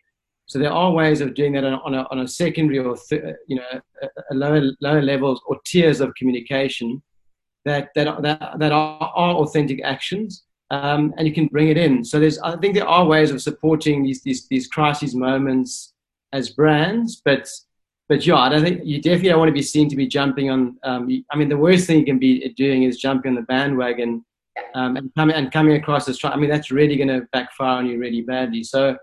so 0.49 0.59
there 0.59 0.73
are 0.73 0.91
ways 0.91 1.21
of 1.21 1.35
doing 1.35 1.53
that 1.53 1.65
on 1.65 1.95
a, 1.95 2.07
on 2.11 2.21
a 2.21 2.29
secondary 2.29 2.79
or 2.79 2.97
th- 2.97 3.37
you 3.47 3.57
know 3.57 3.81
a, 4.03 4.09
a 4.31 4.35
lower 4.35 4.63
lower 4.81 5.03
levels 5.03 5.43
or 5.47 5.59
tiers 5.67 6.01
of 6.01 6.15
communication 6.15 7.03
that 7.67 7.91
that 7.95 8.23
that, 8.23 8.59
that 8.59 8.73
are, 8.73 9.13
are 9.15 9.35
authentic 9.35 9.83
actions, 9.85 10.45
um, 10.71 11.13
and 11.19 11.29
you 11.29 11.35
can 11.35 11.49
bring 11.49 11.69
it 11.69 11.77
in. 11.77 12.03
So 12.03 12.19
there's 12.19 12.39
I 12.39 12.57
think 12.57 12.75
there 12.75 12.89
are 12.89 13.05
ways 13.05 13.31
of 13.31 13.43
supporting 13.43 14.03
these 14.03 14.23
these 14.23 14.49
these 14.49 14.67
crisis 14.69 15.15
moments 15.15 15.93
as 16.33 16.49
brands, 16.49 17.21
but 17.23 17.47
but 18.09 18.25
yeah, 18.27 18.37
I 18.37 18.49
don't 18.49 18.63
think 18.63 18.81
you 18.85 19.03
definitely 19.03 19.29
don't 19.29 19.39
want 19.39 19.51
to 19.51 19.55
be 19.55 19.63
seen 19.63 19.89
to 19.91 19.97
be 19.97 20.07
jumping 20.07 20.51
on. 20.51 20.79
Um, 20.83 21.25
I 21.31 21.37
mean, 21.37 21.49
the 21.49 21.59
worst 21.59 21.87
thing 21.87 21.99
you 21.99 22.07
can 22.07 22.19
be 22.19 22.49
doing 22.57 22.85
is 22.85 22.99
jumping 22.99 23.31
on 23.31 23.35
the 23.35 23.43
bandwagon 23.43 24.25
um, 24.75 24.97
and 24.97 25.15
coming 25.15 25.37
and 25.37 25.53
coming 25.53 25.77
across 25.77 26.09
as. 26.09 26.19
Try 26.19 26.31
I 26.31 26.37
mean, 26.37 26.49
that's 26.49 26.71
really 26.71 26.97
going 26.97 27.09
to 27.09 27.27
backfire 27.33 27.79
on 27.79 27.87
you 27.87 27.99
really 27.99 28.23
badly. 28.23 28.65
So 28.65 28.97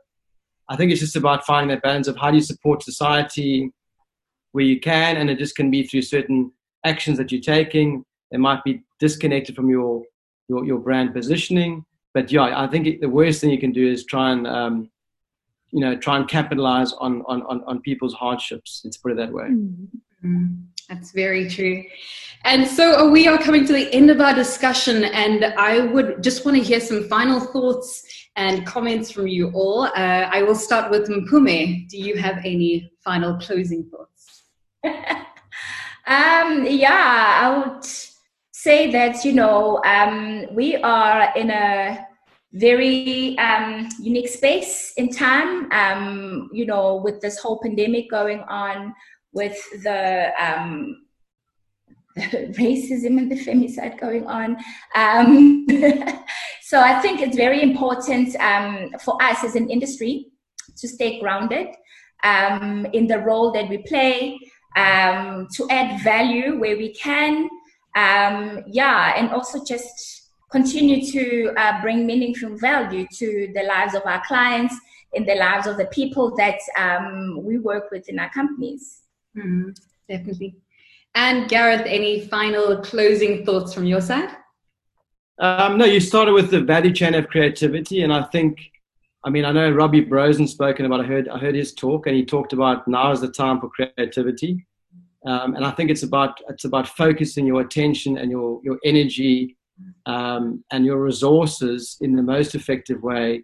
I 0.69 0.75
think 0.75 0.91
it's 0.91 1.01
just 1.01 1.15
about 1.15 1.45
finding 1.45 1.69
that 1.69 1.83
balance 1.83 2.07
of 2.07 2.17
how 2.17 2.31
do 2.31 2.37
you 2.37 2.43
support 2.43 2.81
society 2.81 3.71
where 4.53 4.65
you 4.65 4.79
can, 4.79 5.17
and 5.17 5.29
it 5.29 5.37
just 5.37 5.55
can 5.55 5.69
be 5.69 5.85
through 5.85 6.01
certain 6.01 6.51
actions 6.83 7.17
that 7.19 7.31
you're 7.31 7.41
taking. 7.41 8.03
It 8.31 8.39
might 8.39 8.63
be 8.63 8.81
disconnected 8.99 9.55
from 9.55 9.69
your 9.69 10.03
your, 10.47 10.65
your 10.65 10.79
brand 10.79 11.13
positioning, 11.13 11.85
but 12.13 12.31
yeah, 12.31 12.59
I 12.59 12.67
think 12.67 12.87
it, 12.87 13.01
the 13.01 13.09
worst 13.09 13.41
thing 13.41 13.49
you 13.51 13.59
can 13.59 13.71
do 13.71 13.87
is 13.87 14.05
try 14.05 14.31
and 14.31 14.47
um, 14.47 14.89
you 15.75 15.81
know 15.81 15.93
try 15.97 16.15
and 16.15 16.27
capitalize 16.27 16.93
on 16.93 17.21
on 17.27 17.43
on, 17.43 17.61
on 17.67 17.81
people's 17.81 18.13
hardships. 18.13 18.81
Let's 18.85 18.97
put 18.97 19.11
it 19.11 19.17
that 19.17 19.31
way. 19.31 19.49
Mm-hmm. 19.49 20.45
That's 20.87 21.11
very 21.11 21.49
true. 21.49 21.83
And 22.45 22.65
so 22.65 23.09
we 23.09 23.27
are 23.27 23.37
coming 23.37 23.65
to 23.65 23.73
the 23.73 23.91
end 23.93 24.09
of 24.09 24.21
our 24.21 24.33
discussion, 24.33 25.03
and 25.03 25.43
I 25.57 25.79
would 25.79 26.23
just 26.23 26.45
want 26.45 26.55
to 26.57 26.63
hear 26.63 26.79
some 26.79 27.09
final 27.09 27.39
thoughts 27.39 28.05
and 28.37 28.65
comments 28.65 29.11
from 29.11 29.27
you 29.27 29.51
all. 29.53 29.83
Uh, 29.83 30.29
I 30.37 30.43
will 30.43 30.55
start 30.55 30.91
with 30.91 31.09
Mpumi. 31.09 31.89
Do 31.89 31.97
you 31.97 32.15
have 32.17 32.37
any 32.45 32.91
final 33.03 33.37
closing 33.37 33.89
thoughts? 33.89 34.43
um, 36.07 36.65
yeah, 36.65 37.39
I 37.43 37.57
would 37.57 37.83
say 38.51 38.91
that, 38.91 39.25
you 39.25 39.33
know, 39.33 39.81
um, 39.83 40.45
we 40.51 40.75
are 40.77 41.33
in 41.35 41.49
a 41.49 42.05
very 42.55 43.37
um, 43.37 43.89
unique 43.99 44.29
space 44.29 44.93
in 44.95 45.09
time, 45.09 45.69
um, 45.73 46.49
you 46.53 46.65
know, 46.65 46.95
with 46.95 47.19
this 47.19 47.37
whole 47.37 47.59
pandemic 47.61 48.09
going 48.09 48.39
on, 48.47 48.93
with 49.33 49.57
the 49.83 50.31
um, 50.39 51.05
racism 52.17 53.17
and 53.17 53.29
the 53.29 53.35
femicide 53.35 53.99
going 53.99 54.25
on. 54.25 54.55
Um, 54.95 55.67
so 56.61 56.79
I 56.79 57.01
think 57.01 57.21
it's 57.21 57.35
very 57.35 57.61
important 57.61 58.35
um, 58.37 58.91
for 59.03 59.21
us 59.21 59.43
as 59.43 59.55
an 59.55 59.69
industry 59.69 60.27
to 60.77 60.87
stay 60.87 61.19
grounded 61.19 61.67
um, 62.23 62.85
in 62.93 63.05
the 63.05 63.19
role 63.19 63.51
that 63.51 63.69
we 63.69 63.79
play, 63.79 64.39
to 64.75 65.67
add 65.69 66.01
value 66.03 66.57
where 66.57 66.77
we 66.77 66.93
can. 66.93 67.49
Yeah, 67.95 69.13
and 69.17 69.31
also 69.31 69.63
just 69.65 70.24
continue 70.51 71.05
to 71.11 71.53
uh, 71.57 71.81
bring 71.81 72.05
meaningful 72.05 72.57
value 72.57 73.05
to 73.13 73.51
the 73.53 73.63
lives 73.63 73.93
of 73.95 74.03
our 74.05 74.21
clients, 74.25 74.75
in 75.13 75.25
the 75.25 75.35
lives 75.35 75.65
of 75.65 75.77
the 75.77 75.85
people 75.85 76.35
that 76.35 76.59
um, 76.77 77.43
we 77.43 77.57
work 77.57 77.89
with 77.91 78.07
in 78.09 78.19
our 78.19 78.29
companies. 78.31 79.01
Mm, 79.37 79.75
definitely. 80.09 80.57
And 81.15 81.49
Gareth, 81.49 81.85
any 81.85 82.27
final 82.27 82.77
closing 82.81 83.45
thoughts 83.45 83.73
from 83.73 83.85
your 83.85 84.01
side? 84.01 84.29
Um, 85.39 85.77
no, 85.77 85.85
you 85.85 85.99
started 85.99 86.33
with 86.33 86.51
the 86.51 86.61
value 86.61 86.93
chain 86.93 87.13
of 87.13 87.27
creativity, 87.27 88.03
and 88.03 88.13
I 88.13 88.23
think, 88.23 88.59
I 89.23 89.29
mean, 89.29 89.45
I 89.45 89.51
know 89.51 89.69
Robbie 89.71 90.05
Brozin 90.05 90.47
spoken 90.47 90.85
about. 90.85 91.01
I 91.01 91.03
heard, 91.03 91.27
I 91.27 91.37
heard 91.37 91.55
his 91.55 91.73
talk, 91.73 92.07
and 92.07 92.15
he 92.15 92.23
talked 92.23 92.53
about 92.53 92.87
now 92.87 93.11
is 93.11 93.21
the 93.21 93.29
time 93.29 93.59
for 93.59 93.69
creativity, 93.69 94.65
um, 95.25 95.55
and 95.55 95.65
I 95.65 95.71
think 95.71 95.89
it's 95.89 96.03
about 96.03 96.39
it's 96.49 96.63
about 96.63 96.87
focusing 96.87 97.45
your 97.45 97.61
attention 97.61 98.17
and 98.17 98.31
your 98.31 98.61
your 98.63 98.77
energy 98.85 99.57
um, 100.05 100.63
and 100.71 100.85
your 100.85 101.01
resources 101.01 101.97
in 102.01 102.15
the 102.15 102.23
most 102.23 102.55
effective 102.55 103.01
way 103.01 103.43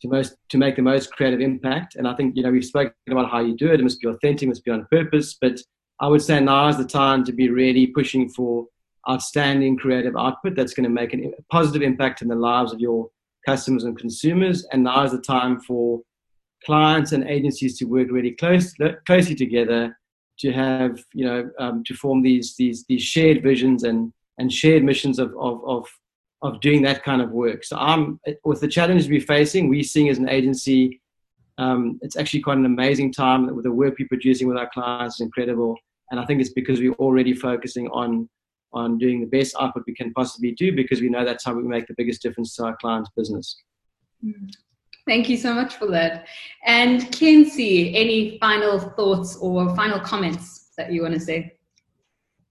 to 0.00 0.08
most 0.08 0.36
to 0.48 0.58
make 0.58 0.76
the 0.76 0.82
most 0.82 1.12
creative 1.12 1.40
impact. 1.40 1.96
And 1.96 2.06
I 2.06 2.14
think 2.14 2.36
you 2.36 2.42
know 2.42 2.50
we've 2.50 2.64
spoken 2.64 2.94
about 3.10 3.30
how 3.30 3.40
you 3.40 3.56
do 3.56 3.72
it. 3.72 3.80
It 3.80 3.82
must 3.82 4.00
be 4.00 4.08
authentic, 4.08 4.44
it 4.44 4.48
must 4.48 4.64
be 4.64 4.70
on 4.70 4.86
purpose, 4.90 5.36
but 5.40 5.58
I 6.00 6.06
would 6.06 6.22
say 6.22 6.40
now 6.40 6.68
is 6.68 6.76
the 6.76 6.84
time 6.84 7.24
to 7.24 7.32
be 7.32 7.50
really 7.50 7.88
pushing 7.88 8.28
for 8.28 8.66
outstanding 9.08 9.76
creative 9.76 10.16
output 10.16 10.54
that's 10.54 10.74
going 10.74 10.84
to 10.84 10.90
make 10.90 11.14
a 11.14 11.30
positive 11.50 11.82
impact 11.82 12.22
in 12.22 12.28
the 12.28 12.34
lives 12.34 12.72
of 12.72 12.80
your 12.80 13.08
customers 13.46 13.84
and 13.84 13.98
consumers. 13.98 14.66
And 14.72 14.84
now 14.84 15.02
is 15.04 15.12
the 15.12 15.20
time 15.20 15.60
for 15.60 16.02
clients 16.64 17.12
and 17.12 17.24
agencies 17.24 17.78
to 17.78 17.86
work 17.86 18.08
really 18.10 18.32
close, 18.32 18.74
closely 19.06 19.34
together 19.34 19.98
to 20.40 20.52
have, 20.52 21.02
you 21.14 21.24
know, 21.24 21.50
um, 21.58 21.82
to 21.84 21.94
form 21.94 22.22
these, 22.22 22.54
these, 22.56 22.84
these 22.88 23.02
shared 23.02 23.42
visions 23.42 23.82
and, 23.84 24.12
and 24.38 24.52
shared 24.52 24.84
missions 24.84 25.18
of, 25.18 25.34
of, 25.38 25.64
of, 25.64 25.86
of 26.42 26.60
doing 26.60 26.82
that 26.82 27.02
kind 27.02 27.20
of 27.20 27.30
work. 27.30 27.64
So 27.64 27.76
I'm, 27.76 28.20
with 28.44 28.60
the 28.60 28.68
challenges 28.68 29.08
we're 29.08 29.20
facing, 29.20 29.68
we're 29.68 29.82
seeing 29.82 30.08
as 30.08 30.18
an 30.18 30.28
agency, 30.28 31.00
um, 31.58 31.98
it's 32.02 32.16
actually 32.16 32.40
quite 32.40 32.58
an 32.58 32.66
amazing 32.66 33.12
time 33.12 33.54
with 33.54 33.64
the 33.64 33.72
work 33.72 33.96
we're 33.98 34.08
producing 34.08 34.46
with 34.46 34.56
our 34.56 34.70
clients 34.72 35.16
is 35.16 35.20
incredible 35.20 35.76
and 36.10 36.18
I 36.18 36.24
think 36.24 36.40
it's 36.40 36.52
because 36.52 36.80
we're 36.80 36.94
already 36.94 37.34
focusing 37.34 37.88
on 37.88 38.28
on 38.74 38.98
doing 38.98 39.20
the 39.20 39.26
best 39.26 39.56
output 39.58 39.82
we 39.86 39.94
can 39.94 40.12
possibly 40.12 40.52
do 40.52 40.76
because 40.76 41.00
we 41.00 41.08
know 41.08 41.24
that's 41.24 41.42
how 41.42 41.54
we 41.54 41.62
make 41.62 41.86
the 41.86 41.94
biggest 41.96 42.20
difference 42.20 42.54
to 42.54 42.64
our 42.64 42.76
clients' 42.76 43.08
business. 43.16 43.56
Thank 45.06 45.30
you 45.30 45.38
so 45.38 45.54
much 45.54 45.76
for 45.76 45.86
that. 45.86 46.26
And 46.66 47.00
Khensani, 47.00 47.92
any 47.94 48.38
final 48.38 48.78
thoughts 48.78 49.36
or 49.36 49.74
final 49.74 49.98
comments 49.98 50.72
that 50.76 50.92
you 50.92 51.00
want 51.00 51.14
to 51.14 51.20
say? 51.20 51.57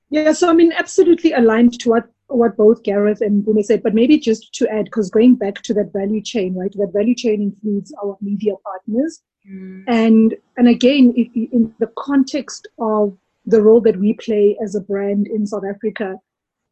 Yeah, 0.10 0.32
so 0.32 0.50
I 0.50 0.54
mean, 0.54 0.72
absolutely 0.72 1.34
aligned 1.34 1.80
to 1.82 1.90
what 1.90 2.06
what 2.28 2.58
both 2.58 2.84
Gareth 2.84 3.22
and 3.22 3.46
Mpumi 3.46 3.64
said, 3.64 3.82
but 3.82 3.94
maybe 3.94 4.20
just 4.20 4.54
to 4.56 4.68
add, 4.70 4.86
because 4.86 5.10
going 5.10 5.36
back 5.36 5.62
to 5.64 5.74
that 5.74 5.94
value 5.94 6.22
chain, 6.22 6.56
right? 6.56 6.72
That 6.74 6.92
value 6.94 7.16
chain 7.16 7.42
includes 7.42 7.94
our 8.04 8.18
media 8.22 8.54
partners, 8.64 9.22
mm. 9.50 9.84
and 9.88 10.36
and 10.58 10.68
again, 10.68 11.14
if 11.16 11.36
you, 11.36 11.48
in 11.52 11.74
the 11.80 11.92
context 11.98 12.68
of 12.80 13.18
the 13.46 13.62
role 13.62 13.82
that 13.82 13.98
we 13.98 14.14
play 14.14 14.58
as 14.62 14.76
a 14.76 14.82
brand 14.82 15.28
in 15.28 15.48
South 15.48 15.64
Africa, 15.70 16.16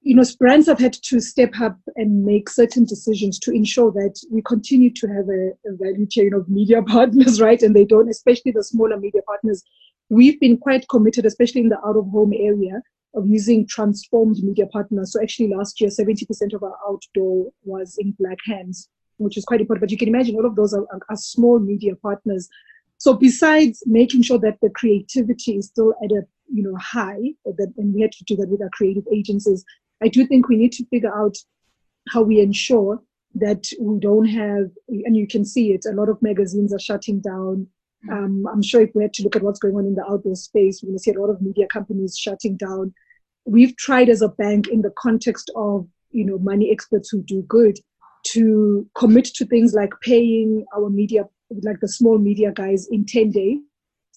you 0.02 0.16
know, 0.16 0.24
brands 0.40 0.68
have 0.68 0.80
had 0.80 0.94
to 0.94 1.20
step 1.20 1.60
up 1.60 1.78
and 1.96 2.26
make 2.26 2.48
certain 2.48 2.86
decisions 2.86 3.40
to 3.40 3.52
ensure 3.52 3.92
that 3.92 4.20
we 4.30 4.42
continue 4.42 4.92
to 4.92 5.08
have 5.08 5.28
a, 5.30 5.50
a 5.68 5.76
value 5.76 6.06
chain 6.06 6.34
of 6.34 6.48
media 6.48 6.82
partners, 6.88 7.42
right? 7.42 7.62
And 7.62 7.76
they 7.76 7.86
don't, 7.86 8.10
especially 8.10 8.52
the 8.52 8.64
smaller 8.64 8.98
media 8.98 9.22
partners. 9.26 9.64
We've 10.10 10.40
been 10.40 10.58
quite 10.58 10.88
committed, 10.90 11.26
especially 11.26 11.62
in 11.62 11.70
the 11.70 11.80
out 11.80 11.98
of 11.98 12.08
home 12.10 12.34
area, 12.38 12.82
using 13.24 13.66
transformed 13.68 14.38
media 14.44 14.66
partners. 14.68 15.14
So 15.14 15.22
actually, 15.22 15.54
last 15.54 15.80
year, 15.80 15.90
70% 15.90 16.54
of 16.54 16.64
our 16.64 16.78
outdoor 16.88 17.52
was 17.64 17.98
in 17.98 18.12
black 18.20 18.38
hands, 18.46 18.90
which 19.18 19.38
is 19.38 19.46
quite 19.46 19.62
important. 19.62 19.82
But 19.82 19.92
you 19.92 19.98
can 19.98 20.10
imagine 20.10 20.36
all 20.36 20.46
of 20.46 20.56
those 20.56 20.74
are, 20.74 20.86
are 20.92 21.16
small 21.16 21.60
media 21.60 21.96
partners. 21.96 22.50
So 22.98 23.14
besides 23.14 23.84
making 23.86 24.24
sure 24.24 24.40
that 24.40 24.58
the 24.62 24.70
creativity 24.70 25.58
is 25.58 25.68
still 25.68 25.94
at 26.04 26.12
a 26.12 26.26
you 26.52 26.64
know 26.64 26.76
high 26.78 27.34
that 27.46 27.74
and 27.78 27.94
we 27.94 28.02
had 28.02 28.12
to 28.12 28.24
do 28.26 28.36
that 28.36 28.50
with 28.50 28.62
our 28.62 28.70
creative 28.70 29.04
agencies 29.12 29.64
i 30.04 30.08
do 30.08 30.26
think 30.26 30.48
we 30.48 30.58
need 30.58 30.72
to 30.72 30.86
figure 30.88 31.14
out 31.16 31.36
how 32.10 32.22
we 32.22 32.40
ensure 32.40 33.02
that 33.34 33.66
we 33.80 34.00
don't 34.00 34.26
have 34.26 34.70
and 34.88 35.18
you 35.18 35.28
can 35.28 35.44
see 35.44 35.74
it 35.74 35.86
a 35.86 35.96
lot 35.96 36.10
of 36.10 36.22
magazines 36.22 36.74
are 36.74 36.80
shutting 36.80 37.20
down 37.20 37.68
um, 38.12 38.46
i'm 38.52 38.62
sure 38.62 38.82
if 38.82 38.92
we 38.94 39.04
had 39.04 39.14
to 39.14 39.24
look 39.24 39.36
at 39.36 39.44
what's 39.44 39.60
going 39.60 39.76
on 39.76 39.86
in 39.86 39.96
the 39.96 40.06
outdoor 40.06 40.36
space 40.36 40.82
we're 40.82 40.88
going 40.88 40.98
to 40.98 41.04
see 41.04 41.12
a 41.12 41.20
lot 41.20 41.30
of 41.30 41.42
media 41.42 41.68
companies 41.68 42.18
shutting 42.18 42.58
down 42.58 42.94
we've 43.46 43.76
tried 43.78 44.10
as 44.10 44.22
a 44.22 44.30
bank 44.30 44.68
in 44.68 44.82
the 44.82 44.94
context 44.98 45.52
of 45.56 45.88
you 46.12 46.26
know 46.26 46.38
money 46.40 46.72
experts 46.72 47.10
who 47.10 47.22
do 47.24 47.42
good 47.44 47.78
to 48.24 48.88
commit 48.96 49.26
to 49.26 49.46
things 49.46 49.74
like 49.74 49.92
paying 50.02 50.66
our 50.76 50.90
media 50.90 51.26
like 51.62 51.80
the 51.80 51.88
small 51.88 52.18
media 52.18 52.52
guys 52.52 52.88
in 52.92 53.06
10 53.06 53.32
days 53.32 53.60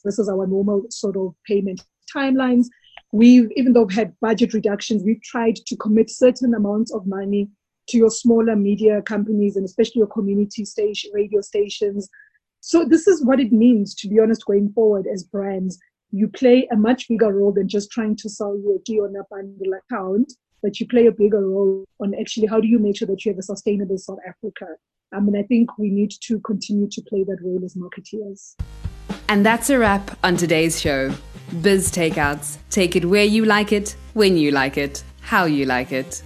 this 0.05 0.19
is 0.19 0.29
our 0.29 0.47
normal 0.47 0.85
sort 0.91 1.17
of 1.17 1.35
payment 1.47 1.83
timelines. 2.15 2.67
We've, 3.13 3.51
even 3.57 3.73
though 3.73 3.85
we've 3.85 3.97
had 3.97 4.15
budget 4.21 4.53
reductions, 4.55 5.03
we've 5.03 5.23
tried 5.23 5.57
to 5.57 5.77
commit 5.77 6.11
certain 6.11 6.55
amounts 6.55 6.93
of 6.93 7.07
money 7.07 7.49
to 7.89 7.97
your 7.97 8.11
smaller 8.11 8.55
media 8.55 9.01
companies 9.03 9.57
and 9.57 9.65
especially 9.65 10.01
your 10.01 10.09
community 10.09 10.65
station, 10.65 11.11
radio 11.15 11.41
stations. 11.41 12.09
So 12.61 12.85
this 12.85 13.07
is 13.07 13.25
what 13.25 13.41
it 13.41 13.53
means, 13.53 13.95
to 13.97 14.09
be 14.09 14.19
honest, 14.21 14.45
going 14.45 14.73
forward 14.73 15.07
as 15.13 15.25
brands. 15.25 15.79
you 16.11 16.27
play 16.27 16.67
a 16.73 16.77
much 16.77 17.07
bigger 17.09 17.33
role 17.33 17.53
than 17.53 17.69
just 17.69 17.91
trying 17.91 18.17
to 18.17 18.29
sell 18.31 18.59
your 18.59 18.79
G 18.87 18.99
on 18.99 19.15
a 19.15 19.25
bundle 19.31 19.75
account, 19.75 20.33
but 20.63 20.81
you 20.81 20.89
play 20.89 21.07
a 21.07 21.13
bigger 21.13 21.47
role 21.47 21.85
on 22.01 22.15
actually 22.15 22.47
how 22.47 22.61
do 22.61 22.67
you 22.67 22.79
make 22.79 22.97
sure 22.97 23.07
that 23.09 23.25
you 23.25 23.33
have 23.33 23.39
a 23.39 23.43
sustainable 23.43 23.99
South 23.99 24.19
Africa. 24.27 24.67
I 25.13 25.21
mean, 25.21 25.37
I 25.37 25.43
think 25.43 25.79
we 25.79 25.91
need 25.91 26.13
to 26.23 26.41
continue 26.41 26.89
to 26.91 27.03
play 27.03 27.25
that 27.25 27.39
role 27.43 27.61
as 27.65 27.75
marketeers. 27.75 28.55
And 29.29 29.45
that's 29.45 29.71
a 29.71 29.79
wrap 29.79 30.19
on 30.25 30.37
today's 30.37 30.81
show. 30.81 31.13
Biz 31.63 31.91
Takeouts. 31.93 32.59
Take 32.71 32.97
it 32.97 33.05
where 33.05 33.25
you 33.25 33.45
like 33.45 33.73
it, 33.73 33.97
when 34.15 34.37
you 34.37 34.51
like 34.51 34.77
it, 34.77 35.03
how 35.21 35.45
you 35.45 35.65
like 35.65 35.93
it. 35.93 36.23